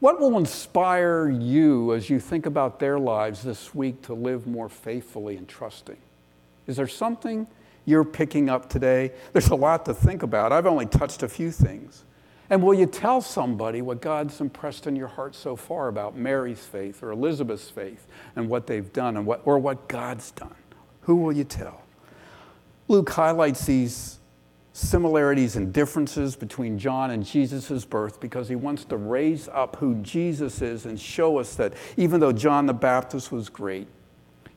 What 0.00 0.18
will 0.18 0.38
inspire 0.38 1.28
you 1.28 1.92
as 1.92 2.08
you 2.08 2.20
think 2.20 2.46
about 2.46 2.80
their 2.80 2.98
lives 2.98 3.42
this 3.42 3.74
week 3.74 4.00
to 4.02 4.14
live 4.14 4.46
more 4.46 4.70
faithfully 4.70 5.36
and 5.36 5.46
trusting? 5.46 5.98
Is 6.66 6.76
there 6.76 6.88
something 6.88 7.46
you're 7.84 8.04
picking 8.04 8.48
up 8.48 8.70
today? 8.70 9.12
There's 9.34 9.50
a 9.50 9.54
lot 9.54 9.84
to 9.84 9.94
think 9.94 10.22
about. 10.22 10.52
I've 10.52 10.66
only 10.66 10.86
touched 10.86 11.22
a 11.22 11.28
few 11.28 11.50
things. 11.50 12.04
And 12.48 12.62
will 12.62 12.72
you 12.72 12.86
tell 12.86 13.20
somebody 13.20 13.82
what 13.82 14.00
God's 14.00 14.40
impressed 14.40 14.86
in 14.86 14.96
your 14.96 15.08
heart 15.08 15.34
so 15.34 15.54
far 15.54 15.88
about 15.88 16.16
Mary's 16.16 16.64
faith 16.64 17.02
or 17.02 17.10
Elizabeth's 17.10 17.68
faith 17.68 18.06
and 18.34 18.48
what 18.48 18.66
they've 18.66 18.90
done 18.94 19.18
and 19.18 19.26
what, 19.26 19.42
or 19.44 19.58
what 19.58 19.86
God's 19.86 20.30
done? 20.30 20.54
Who 21.02 21.16
will 21.16 21.32
you 21.32 21.44
tell? 21.44 21.82
Luke 22.88 23.10
highlights 23.10 23.66
these 23.66 24.19
similarities 24.72 25.56
and 25.56 25.72
differences 25.72 26.36
between 26.36 26.78
John 26.78 27.10
and 27.10 27.24
Jesus' 27.24 27.84
birth 27.84 28.20
because 28.20 28.48
he 28.48 28.56
wants 28.56 28.84
to 28.84 28.96
raise 28.96 29.48
up 29.48 29.76
who 29.76 29.96
Jesus 29.96 30.62
is 30.62 30.86
and 30.86 30.98
show 30.98 31.38
us 31.38 31.54
that 31.56 31.74
even 31.96 32.20
though 32.20 32.32
John 32.32 32.66
the 32.66 32.74
Baptist 32.74 33.32
was 33.32 33.48
great, 33.48 33.88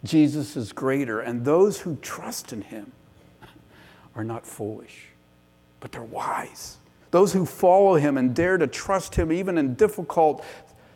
Jesus 0.03 0.55
is 0.55 0.71
greater. 0.71 1.19
And 1.21 1.43
those 1.43 1.79
who 1.81 1.95
trust 2.01 2.53
in 2.53 2.61
him 2.61 2.91
are 4.15 4.23
not 4.23 4.45
foolish, 4.45 5.07
but 5.79 5.91
they're 5.91 6.03
wise. 6.03 6.77
those 7.11 7.33
who 7.33 7.45
follow 7.45 7.95
him 7.95 8.17
and 8.17 8.35
dare 8.35 8.57
to 8.57 8.65
trust 8.67 9.15
him 9.15 9.31
even 9.31 9.57
in 9.57 9.75
difficult 9.75 10.43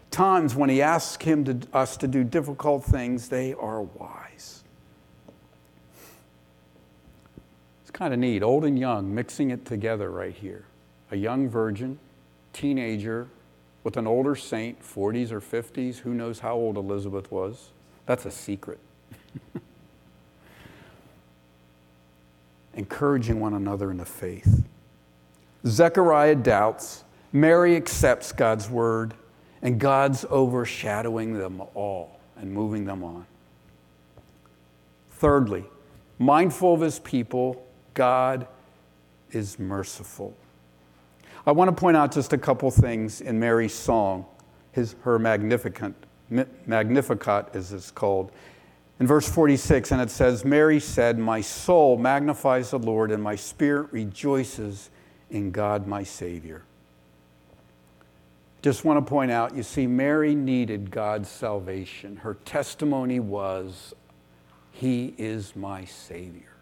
times 0.09 0.55
when 0.55 0.69
he 0.69 0.81
asks 0.81 1.23
him 1.23 1.43
to, 1.45 1.59
us 1.73 1.95
to 1.97 2.07
do 2.07 2.23
difficult 2.23 2.83
things, 2.83 3.29
they 3.29 3.53
are 3.53 3.81
wise. 3.83 4.63
It's 7.81 7.86
kind 7.97 8.13
of 8.13 8.19
neat, 8.19 8.43
old 8.43 8.63
and 8.63 8.77
young, 8.77 9.15
mixing 9.15 9.49
it 9.49 9.65
together 9.65 10.11
right 10.11 10.35
here. 10.35 10.65
A 11.09 11.15
young 11.15 11.49
virgin, 11.49 11.97
teenager, 12.53 13.27
with 13.83 13.97
an 13.97 14.05
older 14.05 14.35
saint, 14.35 14.79
40s 14.83 15.31
or 15.31 15.41
50s, 15.41 15.97
who 15.97 16.13
knows 16.13 16.37
how 16.39 16.53
old 16.53 16.77
Elizabeth 16.77 17.31
was. 17.31 17.71
That's 18.05 18.25
a 18.25 18.31
secret. 18.31 18.77
Encouraging 22.75 23.39
one 23.39 23.55
another 23.55 23.89
in 23.89 23.97
the 23.97 24.05
faith. 24.05 24.63
Zechariah 25.65 26.35
doubts, 26.35 27.03
Mary 27.33 27.75
accepts 27.75 28.31
God's 28.31 28.69
word, 28.69 29.15
and 29.63 29.79
God's 29.79 30.23
overshadowing 30.29 31.33
them 31.33 31.63
all 31.73 32.19
and 32.35 32.51
moving 32.51 32.85
them 32.85 33.03
on. 33.03 33.25
Thirdly, 35.09 35.65
mindful 36.19 36.75
of 36.75 36.81
his 36.81 36.99
people, 36.99 37.66
God 37.97 38.45
is 39.31 39.57
merciful. 39.57 40.37
I 41.47 41.51
want 41.51 41.75
to 41.75 41.75
point 41.75 41.97
out 41.97 42.11
just 42.11 42.31
a 42.31 42.37
couple 42.37 42.69
things 42.69 43.21
in 43.21 43.39
Mary's 43.39 43.73
song, 43.73 44.27
his, 44.71 44.95
her 45.01 45.17
Magnificat, 45.17 45.93
Magnificat 46.67 47.49
as 47.55 47.73
it's 47.73 47.89
called. 47.89 48.31
In 48.99 49.07
verse 49.07 49.27
46, 49.27 49.91
and 49.91 49.99
it 49.99 50.11
says, 50.11 50.45
Mary 50.45 50.79
said, 50.79 51.17
My 51.17 51.41
soul 51.41 51.97
magnifies 51.97 52.69
the 52.69 52.77
Lord, 52.77 53.09
and 53.09 53.23
my 53.23 53.35
spirit 53.35 53.91
rejoices 53.91 54.91
in 55.31 55.49
God 55.49 55.87
my 55.87 56.03
Savior. 56.03 56.65
Just 58.61 58.85
want 58.85 59.03
to 59.03 59.09
point 59.09 59.31
out, 59.31 59.55
you 59.55 59.63
see, 59.63 59.87
Mary 59.87 60.35
needed 60.35 60.91
God's 60.91 61.29
salvation. 61.29 62.17
Her 62.17 62.35
testimony 62.45 63.19
was, 63.19 63.95
He 64.71 65.15
is 65.17 65.55
my 65.55 65.85
Savior. 65.85 66.56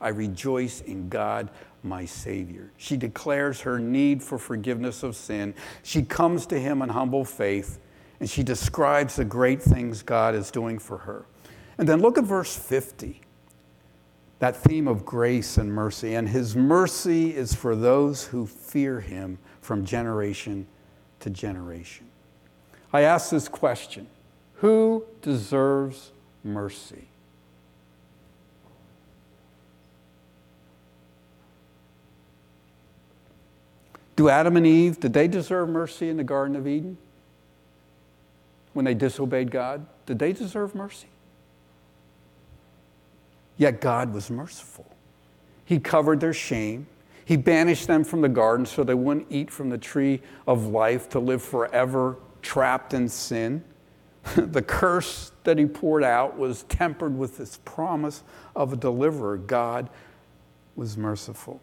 I 0.00 0.08
rejoice 0.08 0.80
in 0.82 1.08
God, 1.08 1.50
my 1.82 2.04
Savior. 2.04 2.70
She 2.76 2.96
declares 2.96 3.60
her 3.62 3.78
need 3.78 4.22
for 4.22 4.38
forgiveness 4.38 5.02
of 5.02 5.16
sin. 5.16 5.54
She 5.82 6.02
comes 6.02 6.46
to 6.46 6.58
Him 6.58 6.82
in 6.82 6.90
humble 6.90 7.24
faith, 7.24 7.78
and 8.20 8.28
she 8.28 8.42
describes 8.42 9.16
the 9.16 9.24
great 9.24 9.62
things 9.62 10.02
God 10.02 10.34
is 10.34 10.50
doing 10.50 10.78
for 10.78 10.98
her. 10.98 11.26
And 11.78 11.88
then 11.88 12.00
look 12.00 12.18
at 12.18 12.24
verse 12.24 12.56
50 12.56 13.20
that 14.38 14.56
theme 14.56 14.86
of 14.86 15.04
grace 15.04 15.56
and 15.56 15.72
mercy. 15.72 16.14
And 16.14 16.28
His 16.28 16.54
mercy 16.54 17.34
is 17.34 17.54
for 17.54 17.74
those 17.74 18.24
who 18.24 18.46
fear 18.46 19.00
Him 19.00 19.38
from 19.60 19.84
generation 19.84 20.66
to 21.20 21.30
generation. 21.30 22.06
I 22.92 23.02
ask 23.02 23.30
this 23.30 23.48
question 23.48 24.06
Who 24.56 25.04
deserves 25.22 26.12
mercy? 26.44 27.08
Do 34.16 34.30
Adam 34.30 34.56
and 34.56 34.66
Eve, 34.66 34.98
did 34.98 35.12
they 35.12 35.28
deserve 35.28 35.68
mercy 35.68 36.08
in 36.08 36.16
the 36.16 36.24
Garden 36.24 36.56
of 36.56 36.66
Eden? 36.66 36.96
When 38.72 38.84
they 38.84 38.94
disobeyed 38.94 39.50
God? 39.50 39.86
Did 40.06 40.18
they 40.18 40.32
deserve 40.32 40.74
mercy? 40.74 41.08
Yet 43.58 43.80
God 43.80 44.12
was 44.12 44.30
merciful. 44.30 44.86
He 45.64 45.78
covered 45.78 46.20
their 46.20 46.32
shame. 46.32 46.86
He 47.24 47.36
banished 47.36 47.86
them 47.86 48.04
from 48.04 48.20
the 48.20 48.28
garden 48.28 48.66
so 48.66 48.84
they 48.84 48.94
wouldn't 48.94 49.26
eat 49.30 49.50
from 49.50 49.68
the 49.68 49.78
tree 49.78 50.20
of 50.46 50.66
life 50.66 51.08
to 51.10 51.18
live 51.18 51.42
forever 51.42 52.16
trapped 52.40 52.94
in 52.94 53.08
sin. 53.08 53.64
the 54.36 54.62
curse 54.62 55.32
that 55.44 55.58
he 55.58 55.66
poured 55.66 56.04
out 56.04 56.38
was 56.38 56.62
tempered 56.64 57.16
with 57.16 57.36
this 57.36 57.58
promise 57.64 58.22
of 58.54 58.72
a 58.72 58.76
deliverer. 58.76 59.36
God 59.36 59.90
was 60.76 60.96
merciful. 60.96 61.60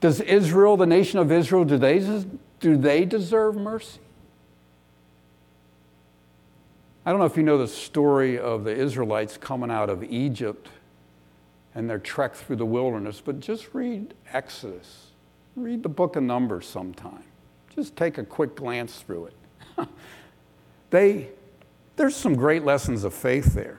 Does 0.00 0.20
Israel, 0.20 0.76
the 0.76 0.86
nation 0.86 1.18
of 1.18 1.32
Israel, 1.32 1.64
do 1.64 1.78
they, 1.78 2.24
do 2.60 2.76
they 2.76 3.04
deserve 3.04 3.56
mercy? 3.56 4.00
I 7.04 7.10
don't 7.10 7.20
know 7.20 7.26
if 7.26 7.36
you 7.36 7.42
know 7.42 7.58
the 7.58 7.68
story 7.68 8.38
of 8.38 8.64
the 8.64 8.74
Israelites 8.74 9.36
coming 9.36 9.70
out 9.70 9.88
of 9.88 10.02
Egypt 10.04 10.68
and 11.74 11.88
their 11.88 11.98
trek 11.98 12.34
through 12.34 12.56
the 12.56 12.66
wilderness, 12.66 13.22
but 13.24 13.38
just 13.38 13.72
read 13.72 14.14
Exodus. 14.32 15.12
Read 15.54 15.82
the 15.82 15.88
book 15.88 16.16
of 16.16 16.24
Numbers 16.24 16.66
sometime. 16.66 17.22
Just 17.74 17.96
take 17.96 18.18
a 18.18 18.24
quick 18.24 18.56
glance 18.56 19.00
through 19.00 19.26
it. 19.26 19.88
they, 20.90 21.28
there's 21.94 22.16
some 22.16 22.34
great 22.34 22.64
lessons 22.64 23.04
of 23.04 23.14
faith 23.14 23.54
there 23.54 23.78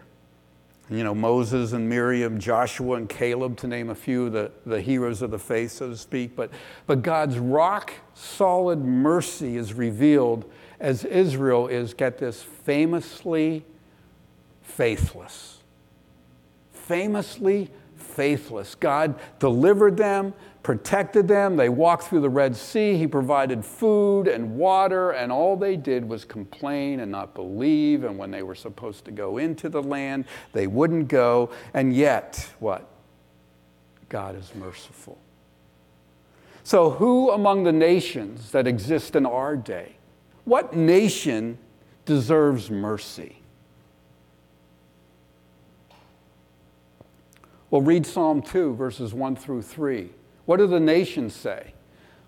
you 0.89 1.04
know, 1.04 1.13
Moses 1.13 1.73
and 1.73 1.88
Miriam, 1.89 2.39
Joshua 2.39 2.95
and 2.95 3.10
Caleb, 3.10 3.58
to 3.58 3.67
name 3.67 3.89
a 3.89 3.95
few, 3.95 4.30
the, 4.30 4.52
the 4.65 4.80
heroes 4.80 5.21
of 5.21 5.32
the 5.32 5.39
faith, 5.39 5.71
so 5.71 5.89
to 5.89 5.97
speak. 5.97 6.36
But, 6.36 6.50
but 6.86 7.02
God's 7.02 7.38
rock 7.38 7.93
solid 8.13 8.80
mercy 8.80 9.58
is 9.58 9.73
revealed 9.73 10.50
as 10.80 11.04
Israel 11.04 11.67
is, 11.67 11.93
get 11.93 12.17
this, 12.19 12.41
famously 12.41 13.65
faithless. 14.62 15.60
Famously 16.71 17.69
faithless. 17.95 18.76
God 18.76 19.19
delivered 19.39 19.97
them, 19.97 20.34
protected 20.67 21.30
them. 21.30 21.56
They 21.56 21.69
walked 21.69 22.03
through 22.03 22.19
the 22.19 22.30
Red 22.30 22.53
Sea. 22.53 22.97
He 22.97 23.08
provided 23.08 23.63
food 23.63 24.27
and 24.27 24.58
water, 24.58 25.12
and 25.12 25.32
all 25.32 25.56
they 25.56 25.77
did 25.77 26.03
was 26.03 26.25
complain 26.25 26.99
and 26.99 27.10
not 27.10 27.34
believe. 27.34 28.03
And 28.03 28.17
when 28.17 28.32
they 28.32 28.43
were 28.43 28.53
supposed 28.53 29.06
to 29.06 29.12
go 29.12 29.38
into 29.38 29.69
the 29.69 29.82
land, 29.82 30.25
they 30.51 30.67
wouldn't 30.67 31.08
go. 31.08 31.51
And 31.73 31.95
yet, 31.95 32.51
what? 32.60 32.86
God 34.10 34.38
is 34.38 34.53
merciful. 34.56 35.17
So, 36.65 36.89
who 36.89 37.32
among 37.32 37.63
the 37.63 37.71
nations 37.71 38.51
that 38.51 38.67
exist 38.67 39.15
in 39.15 39.25
our 39.25 39.56
day, 39.56 39.95
what 40.43 40.75
nation 40.75 41.60
deserves 42.03 42.69
mercy? 42.69 43.41
Well, 47.69 47.82
read 47.82 48.06
Psalm 48.06 48.41
2, 48.41 48.75
verses 48.75 49.13
1 49.13 49.38
through 49.38 49.62
3. 49.62 50.10
What 50.47 50.57
do 50.57 50.65
the 50.65 50.79
nations 50.79 51.36
say? 51.36 51.73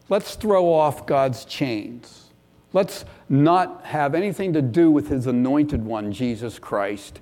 Let's 0.10 0.36
throw 0.36 0.72
off 0.72 1.08
God's 1.08 1.46
chains. 1.46 2.26
Let's 2.74 3.06
not 3.30 3.86
have 3.86 4.14
anything 4.14 4.52
to 4.54 4.62
do 4.62 4.92
with 4.92 5.08
his 5.08 5.26
anointed 5.26 5.84
one, 5.86 6.12
Jesus 6.12 6.60
Christ. 6.60 7.22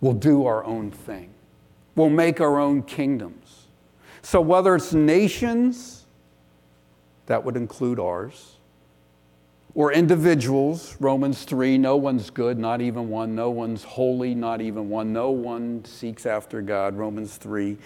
We'll 0.00 0.14
do 0.14 0.44
our 0.44 0.64
own 0.64 0.90
thing. 0.90 1.30
We'll 1.94 2.10
make 2.10 2.40
our 2.40 2.58
own 2.58 2.82
kingdoms. 2.82 3.68
So, 4.20 4.40
whether 4.40 4.74
it's 4.74 4.92
nations, 4.92 6.06
that 7.26 7.44
would 7.44 7.56
include 7.56 8.00
ours, 8.00 8.56
or 9.74 9.92
individuals, 9.92 10.96
Romans 10.98 11.44
3, 11.44 11.78
no 11.78 11.94
one's 11.94 12.28
good, 12.30 12.58
not 12.58 12.80
even 12.80 13.08
one. 13.08 13.36
No 13.36 13.50
one's 13.50 13.84
holy, 13.84 14.34
not 14.34 14.60
even 14.60 14.88
one. 14.88 15.12
No 15.12 15.30
one 15.30 15.84
seeks 15.84 16.26
after 16.26 16.60
God, 16.60 16.96
Romans 16.96 17.36
3 17.36 17.78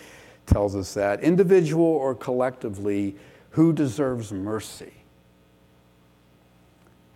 tells 0.46 0.74
us 0.74 0.94
that, 0.94 1.20
individual 1.20 1.84
or 1.84 2.14
collectively, 2.14 3.16
who 3.50 3.72
deserves 3.72 4.32
mercy? 4.32 4.92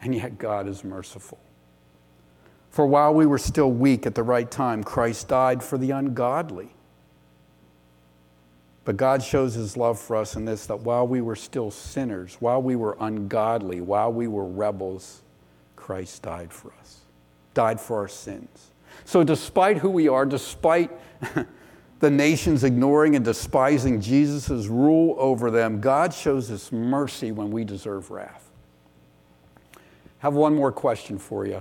And 0.01 0.15
yet 0.15 0.39
God 0.39 0.69
is 0.69 0.85
merciful. 0.85 1.39
For 2.71 2.87
while 2.87 3.15
we 3.15 3.25
were 3.25 3.39
still 3.39 3.71
weak 3.71 4.07
at 4.07 4.15
the 4.15 4.23
right 4.23 4.51
time, 4.51 4.85
Christ 4.85 5.29
died 5.29 5.62
for 5.62 5.79
the 5.79 5.93
ungodly. 5.93 6.75
But 8.85 8.97
God 8.97 9.23
shows 9.23 9.55
his 9.55 9.77
love 9.77 9.99
for 9.99 10.15
us 10.15 10.37
in 10.37 10.45
this 10.45 10.67
that 10.67 10.81
while 10.81 11.09
we 11.09 11.21
were 11.21 11.35
still 11.35 11.71
sinners, 11.71 12.37
while 12.39 12.62
we 12.62 12.77
were 12.77 12.97
ungodly, 13.01 13.81
while 13.81 14.12
we 14.12 14.29
were 14.29 14.45
rebels, 14.45 15.23
Christ 15.75 16.23
died 16.23 16.53
for 16.53 16.73
us, 16.81 17.01
died 17.55 17.81
for 17.81 17.97
our 17.97 18.09
sins. 18.09 18.71
So, 19.05 19.25
despite 19.25 19.79
who 19.79 19.91
we 19.91 20.07
are, 20.07 20.25
despite 20.25 20.91
the 22.07 22.11
nations 22.12 22.62
ignoring 22.62 23.16
and 23.16 23.25
despising 23.25 24.01
Jesus' 24.01 24.69
rule 24.69 25.16
over 25.19 25.51
them, 25.51 25.81
God 25.81 26.14
shows 26.14 26.53
us 26.53 26.71
mercy 26.71 27.33
when 27.33 27.51
we 27.51 27.64
deserve 27.64 28.12
wrath. 28.12 28.49
Have 30.21 30.35
one 30.35 30.55
more 30.55 30.71
question 30.71 31.19
for 31.19 31.49
you. 31.49 31.61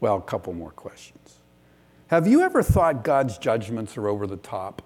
Well, 0.00 0.16
a 0.16 0.20
couple 0.20 0.52
more 0.52 0.70
questions. 0.70 1.38
Have 2.08 2.26
you 2.26 2.42
ever 2.42 2.62
thought 2.62 3.04
God's 3.04 3.38
judgments 3.38 3.96
are 3.96 4.06
over 4.06 4.26
the 4.26 4.36
top? 4.36 4.82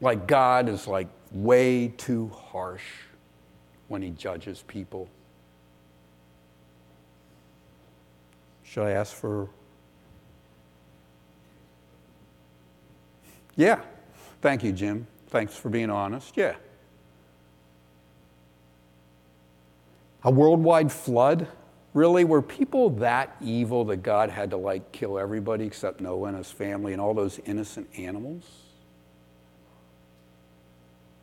Like 0.00 0.26
God 0.26 0.70
is 0.70 0.86
like 0.86 1.08
way 1.30 1.88
too 1.88 2.28
harsh 2.28 2.86
when 3.88 4.00
he 4.00 4.08
judges 4.08 4.64
people? 4.66 5.06
Should 8.62 8.84
I 8.84 8.92
ask 8.92 9.14
for 9.14 9.50
Yeah. 13.58 13.80
Thank 14.40 14.62
you, 14.62 14.72
Jim. 14.72 15.08
Thanks 15.26 15.56
for 15.56 15.68
being 15.68 15.90
honest. 15.90 16.36
Yeah. 16.36 16.54
A 20.22 20.30
worldwide 20.30 20.92
flood? 20.92 21.48
Really? 21.92 22.24
Were 22.24 22.40
people 22.40 22.90
that 22.90 23.36
evil 23.40 23.84
that 23.86 23.98
God 23.98 24.30
had 24.30 24.50
to 24.50 24.56
like 24.56 24.92
kill 24.92 25.18
everybody 25.18 25.64
except 25.64 26.00
Noah 26.00 26.28
and 26.28 26.36
his 26.36 26.50
family 26.50 26.92
and 26.92 27.02
all 27.02 27.14
those 27.14 27.40
innocent 27.46 27.88
animals? 27.98 28.44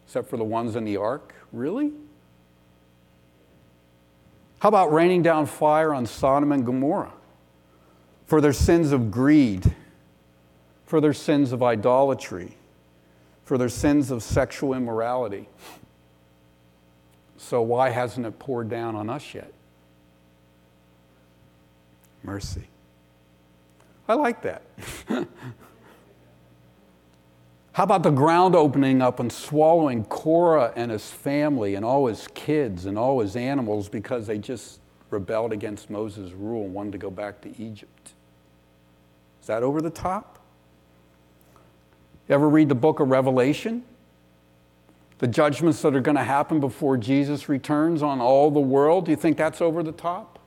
Except 0.06 0.30
for 0.30 0.36
the 0.36 0.44
ones 0.44 0.76
in 0.76 0.84
the 0.84 0.98
ark? 0.98 1.34
Really? 1.54 1.94
How 4.60 4.68
about 4.68 4.92
raining 4.92 5.22
down 5.22 5.46
fire 5.46 5.94
on 5.94 6.06
Sodom 6.06 6.52
and 6.52 6.66
Gomorrah 6.66 7.14
for 8.26 8.42
their 8.42 8.54
sins 8.54 8.92
of 8.92 9.10
greed, 9.10 9.74
for 10.86 11.02
their 11.02 11.14
sins 11.14 11.52
of 11.52 11.64
idolatry, 11.64 12.56
for 13.44 13.58
their 13.58 13.70
sins 13.70 14.12
of 14.12 14.24
sexual 14.24 14.74
immorality? 14.74 15.50
So, 17.38 17.62
why 17.62 17.90
hasn't 17.90 18.26
it 18.26 18.40
poured 18.40 18.70
down 18.70 18.96
on 18.96 19.10
us 19.10 19.34
yet? 19.34 19.52
Mercy. 22.24 22.68
I 24.08 24.14
like 24.14 24.42
that. 24.44 24.62
How 27.74 27.84
about 27.84 28.04
the 28.04 28.10
ground 28.10 28.56
opening 28.56 29.02
up 29.02 29.20
and 29.20 29.30
swallowing 29.32 30.06
Korah 30.06 30.72
and 30.76 30.92
his 30.92 31.12
family 31.12 31.76
and 31.76 31.84
all 31.84 32.08
his 32.08 32.28
kids 32.34 32.86
and 32.86 32.98
all 32.98 33.20
his 33.20 33.36
animals 33.36 33.90
because 33.90 34.28
they 34.28 34.38
just 34.38 34.80
rebelled 35.10 35.52
against 35.52 35.90
Moses' 35.90 36.32
rule 36.32 36.64
and 36.64 36.74
wanted 36.74 36.94
to 36.94 36.98
go 36.98 37.12
back 37.12 37.42
to 37.42 37.50
Egypt? 37.62 38.14
Is 39.42 39.48
that 39.48 39.62
over 39.62 39.82
the 39.82 39.90
top? 39.90 40.40
You 42.28 42.36
ever 42.36 42.50
read 42.50 42.70
the 42.70 42.76
book 42.76 43.00
of 43.00 43.10
Revelation? 43.10 43.84
The 45.20 45.28
judgments 45.28 45.82
that 45.82 45.96
are 45.96 46.02
going 46.02 46.18
to 46.18 46.24
happen 46.24 46.60
before 46.60 46.98
Jesus 46.98 47.48
returns 47.48 48.04
on 48.04 48.20
all 48.20 48.52
the 48.52 48.60
world, 48.60 49.06
do 49.06 49.12
you 49.12 49.18
think 49.18 49.38
that's 49.38 49.62
over 49.62 49.84
the 49.84 49.92
top? 49.92 50.40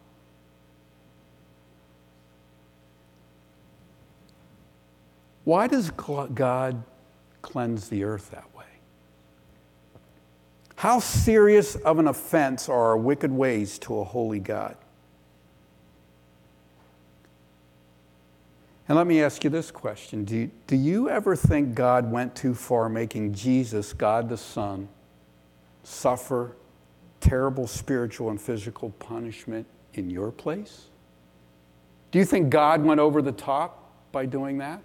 Why 5.45 5.67
does 5.67 5.91
God 5.91 6.83
cleanse 7.41 7.89
the 7.89 8.05
earth 8.05 8.31
that 8.33 8.55
way? 8.55 8.67
How 10.77 11.01
serious 11.01 11.75
of 11.77 11.99
an 11.99 12.07
offense 12.07 12.69
are 12.69 12.89
our 12.91 12.99
wicked 12.99 13.33
ways 13.33 13.79
to 13.81 13.99
a 14.01 14.05
holy 14.05 14.41
God? 14.41 14.77
And 18.89 18.97
let 18.97 19.07
me 19.07 19.23
ask 19.23 19.45
you 19.45 19.51
this 19.51 19.71
question 19.71 20.25
do 20.25 20.35
you, 20.35 20.51
do 20.67 20.77
you 20.77 21.11
ever 21.11 21.37
think 21.37 21.75
God 21.75 22.11
went 22.11 22.35
too 22.35 22.55
far 22.55 22.89
making 22.89 23.35
Jesus, 23.35 23.93
God 23.93 24.29
the 24.31 24.37
Son, 24.37 24.89
suffer 25.83 26.57
terrible 27.21 27.67
spiritual 27.67 28.31
and 28.31 28.41
physical 28.41 28.91
punishment 28.91 29.67
in 29.95 30.09
your 30.09 30.31
place? 30.31 30.87
Do 32.11 32.19
you 32.19 32.25
think 32.25 32.49
God 32.49 32.83
went 32.83 33.01
over 33.01 33.21
the 33.21 33.33
top 33.33 33.91
by 34.11 34.25
doing 34.25 34.57
that? 34.59 34.81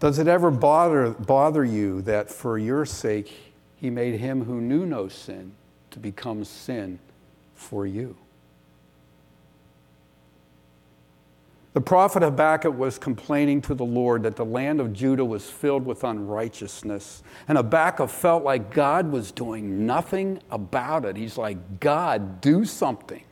Does 0.00 0.18
it 0.18 0.26
ever 0.26 0.50
bother, 0.50 1.10
bother 1.10 1.64
you 1.64 2.02
that 2.02 2.28
for 2.28 2.58
your 2.58 2.84
sake 2.84 3.32
he 3.76 3.88
made 3.88 4.18
him 4.18 4.44
who 4.44 4.60
knew 4.60 4.84
no 4.84 5.08
sin 5.08 5.52
to 5.92 6.00
become 6.00 6.44
sin 6.44 6.98
for 7.54 7.86
you? 7.86 8.16
The 11.76 11.82
prophet 11.82 12.22
Habakkuk 12.22 12.74
was 12.74 12.96
complaining 12.96 13.60
to 13.60 13.74
the 13.74 13.84
Lord 13.84 14.22
that 14.22 14.34
the 14.34 14.46
land 14.46 14.80
of 14.80 14.94
Judah 14.94 15.26
was 15.26 15.50
filled 15.50 15.84
with 15.84 16.04
unrighteousness. 16.04 17.22
And 17.48 17.58
Habakkuk 17.58 18.08
felt 18.08 18.44
like 18.44 18.72
God 18.72 19.12
was 19.12 19.30
doing 19.30 19.84
nothing 19.84 20.40
about 20.50 21.04
it. 21.04 21.18
He's 21.18 21.36
like, 21.36 21.78
God, 21.78 22.40
do 22.40 22.64
something. 22.64 23.22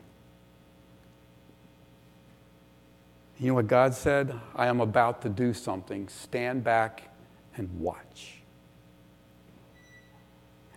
You 3.38 3.48
know 3.48 3.54
what 3.54 3.66
God 3.66 3.94
said? 3.94 4.38
I 4.54 4.66
am 4.66 4.82
about 4.82 5.22
to 5.22 5.30
do 5.30 5.54
something. 5.54 6.06
Stand 6.08 6.62
back 6.62 7.14
and 7.56 7.80
watch. 7.80 8.42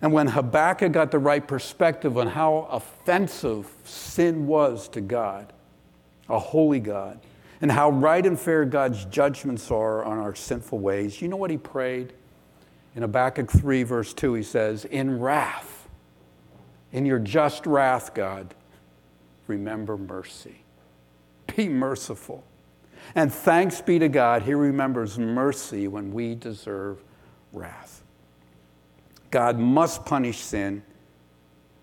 And 0.01 0.13
when 0.13 0.27
Habakkuk 0.27 0.93
got 0.93 1.11
the 1.11 1.19
right 1.19 1.45
perspective 1.45 2.17
on 2.17 2.27
how 2.27 2.69
offensive 2.71 3.69
sin 3.83 4.47
was 4.47 4.87
to 4.87 5.01
God, 5.01 5.51
a 6.29 6.39
holy 6.39 6.79
God, 6.79 7.19
and 7.61 7.71
how 7.71 7.89
right 7.89 8.25
and 8.25 8.39
fair 8.39 8.65
God's 8.65 9.05
judgments 9.05 9.71
are 9.71 10.03
on 10.03 10.19
our 10.19 10.35
sinful 10.35 10.79
ways, 10.79 11.21
you 11.21 11.27
know 11.27 11.37
what 11.37 11.49
he 11.49 11.57
prayed? 11.57 12.13
In 12.95 13.01
Habakkuk 13.01 13.51
3, 13.51 13.83
verse 13.83 14.13
2, 14.13 14.33
he 14.35 14.43
says, 14.43 14.85
In 14.85 15.19
wrath, 15.19 15.87
in 16.91 17.05
your 17.05 17.19
just 17.19 17.65
wrath, 17.65 18.13
God, 18.13 18.53
remember 19.47 19.97
mercy. 19.97 20.63
Be 21.55 21.69
merciful. 21.69 22.43
And 23.15 23.33
thanks 23.33 23.81
be 23.81 23.99
to 23.99 24.09
God, 24.09 24.43
He 24.43 24.53
remembers 24.53 25.17
mercy 25.17 25.87
when 25.87 26.11
we 26.11 26.35
deserve 26.35 27.03
wrath. 27.53 28.03
God 29.31 29.59
must 29.59 30.05
punish 30.05 30.39
sin 30.39 30.83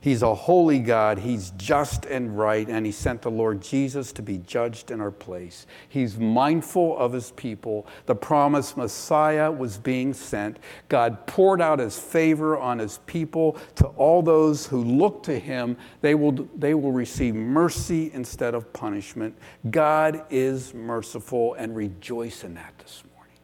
He's 0.05 0.21
a 0.21 0.35
holy 0.35 0.81
God. 0.81 1.21
He's 1.21 1.49
just 1.53 2.05
and 2.05 2.37
right, 2.37 2.69
and 2.69 2.85
He 2.85 2.93
sent 2.93 3.23
the 3.23 3.31
Lord 3.31 3.63
Jesus 3.63 4.13
to 4.13 4.21
be 4.21 4.37
judged 4.37 4.91
in 4.91 5.01
our 5.01 5.11
place. 5.11 5.67
He's 5.89 6.19
mindful 6.19 6.99
of 6.99 7.15
His 7.15 7.31
people. 7.31 7.87
The 8.05 8.15
promised 8.15 8.77
Messiah 8.77 9.51
was 9.51 9.79
being 9.79 10.13
sent. 10.13 10.59
God 10.91 11.27
poured 11.27 11.63
out 11.63 11.79
His 11.79 11.99
favor 11.99 12.59
on 12.59 12.81
His 12.81 12.99
people. 13.07 13.57
To 13.77 13.87
all 13.97 14.21
those 14.21 14.67
who 14.67 14.85
look 14.85 15.23
to 15.23 15.39
Him, 15.39 15.75
they 16.03 16.15
will, 16.15 16.33
they 16.55 16.75
will 16.75 16.93
receive 16.93 17.35
mercy 17.35 18.11
instead 18.13 18.55
of 18.55 18.75
punishment. 18.75 19.35
God 19.71 20.27
is 20.29 20.75
merciful, 20.75 21.55
and 21.55 21.75
rejoice 21.75 22.45
in 22.45 22.53
that 22.57 22.75
this 22.77 23.05
morning. 23.17 23.39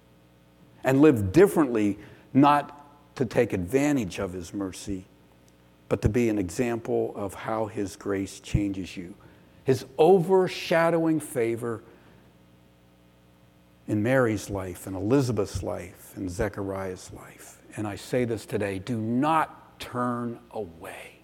And 0.85 1.01
live 1.01 1.33
differently, 1.33 1.99
not 2.35 3.17
to 3.17 3.25
take 3.25 3.55
advantage 3.55 4.19
of 4.19 4.35
His 4.35 4.53
mercy 4.53 5.07
but 5.91 6.01
to 6.03 6.09
be 6.09 6.29
an 6.29 6.39
example 6.39 7.13
of 7.17 7.35
how 7.35 7.67
His 7.67 7.97
grace 7.97 8.39
changes 8.39 8.97
you. 8.97 9.13
His 9.65 9.85
overshadowing 9.99 11.19
favor 11.19 11.83
in 13.89 14.01
Mary's 14.01 14.49
life, 14.49 14.87
and 14.87 14.95
Elizabeth's 14.95 15.65
life, 15.65 16.13
and 16.15 16.31
Zechariah's 16.31 17.11
life. 17.13 17.59
And 17.77 17.89
I 17.89 17.97
say 17.97 18.25
this 18.25 18.47
today 18.47 18.79
do 18.79 18.97
not 18.97 19.81
turn 19.81 20.39
away 20.53 21.23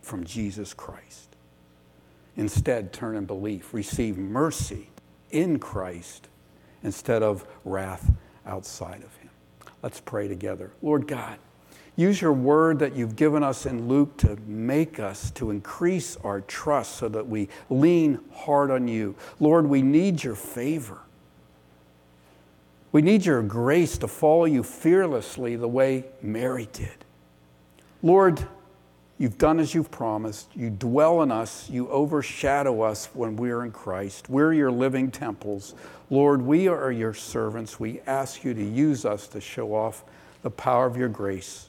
from 0.00 0.24
Jesus 0.24 0.72
Christ. 0.72 1.36
Instead, 2.38 2.94
turn 2.94 3.14
in 3.14 3.26
belief. 3.26 3.74
Receive 3.74 4.16
mercy 4.16 4.88
in 5.30 5.58
Christ 5.58 6.28
instead 6.82 7.22
of 7.22 7.46
wrath 7.66 8.10
outside 8.46 9.02
of 9.02 9.14
Him. 9.18 9.28
Let's 9.82 10.00
pray 10.00 10.28
together. 10.28 10.70
Lord 10.80 11.06
God, 11.06 11.38
Use 12.02 12.20
your 12.20 12.32
word 12.32 12.80
that 12.80 12.96
you've 12.96 13.14
given 13.14 13.44
us 13.44 13.64
in 13.64 13.86
Luke 13.86 14.16
to 14.16 14.36
make 14.44 14.98
us, 14.98 15.30
to 15.32 15.52
increase 15.52 16.16
our 16.24 16.40
trust 16.40 16.96
so 16.96 17.08
that 17.08 17.28
we 17.28 17.48
lean 17.70 18.18
hard 18.32 18.72
on 18.72 18.88
you. 18.88 19.14
Lord, 19.38 19.68
we 19.68 19.82
need 19.82 20.24
your 20.24 20.34
favor. 20.34 20.98
We 22.90 23.02
need 23.02 23.24
your 23.24 23.40
grace 23.42 23.98
to 23.98 24.08
follow 24.08 24.46
you 24.46 24.64
fearlessly 24.64 25.54
the 25.54 25.68
way 25.68 26.06
Mary 26.20 26.68
did. 26.72 27.04
Lord, 28.02 28.48
you've 29.16 29.38
done 29.38 29.60
as 29.60 29.72
you've 29.72 29.92
promised. 29.92 30.48
You 30.56 30.70
dwell 30.70 31.22
in 31.22 31.30
us. 31.30 31.70
You 31.70 31.88
overshadow 31.88 32.80
us 32.80 33.06
when 33.14 33.36
we're 33.36 33.64
in 33.64 33.70
Christ. 33.70 34.28
We're 34.28 34.52
your 34.52 34.72
living 34.72 35.12
temples. 35.12 35.76
Lord, 36.10 36.42
we 36.42 36.66
are 36.66 36.90
your 36.90 37.14
servants. 37.14 37.78
We 37.78 38.00
ask 38.08 38.42
you 38.42 38.54
to 38.54 38.64
use 38.64 39.04
us 39.04 39.28
to 39.28 39.40
show 39.40 39.72
off 39.72 40.02
the 40.42 40.50
power 40.50 40.86
of 40.86 40.96
your 40.96 41.08
grace. 41.08 41.68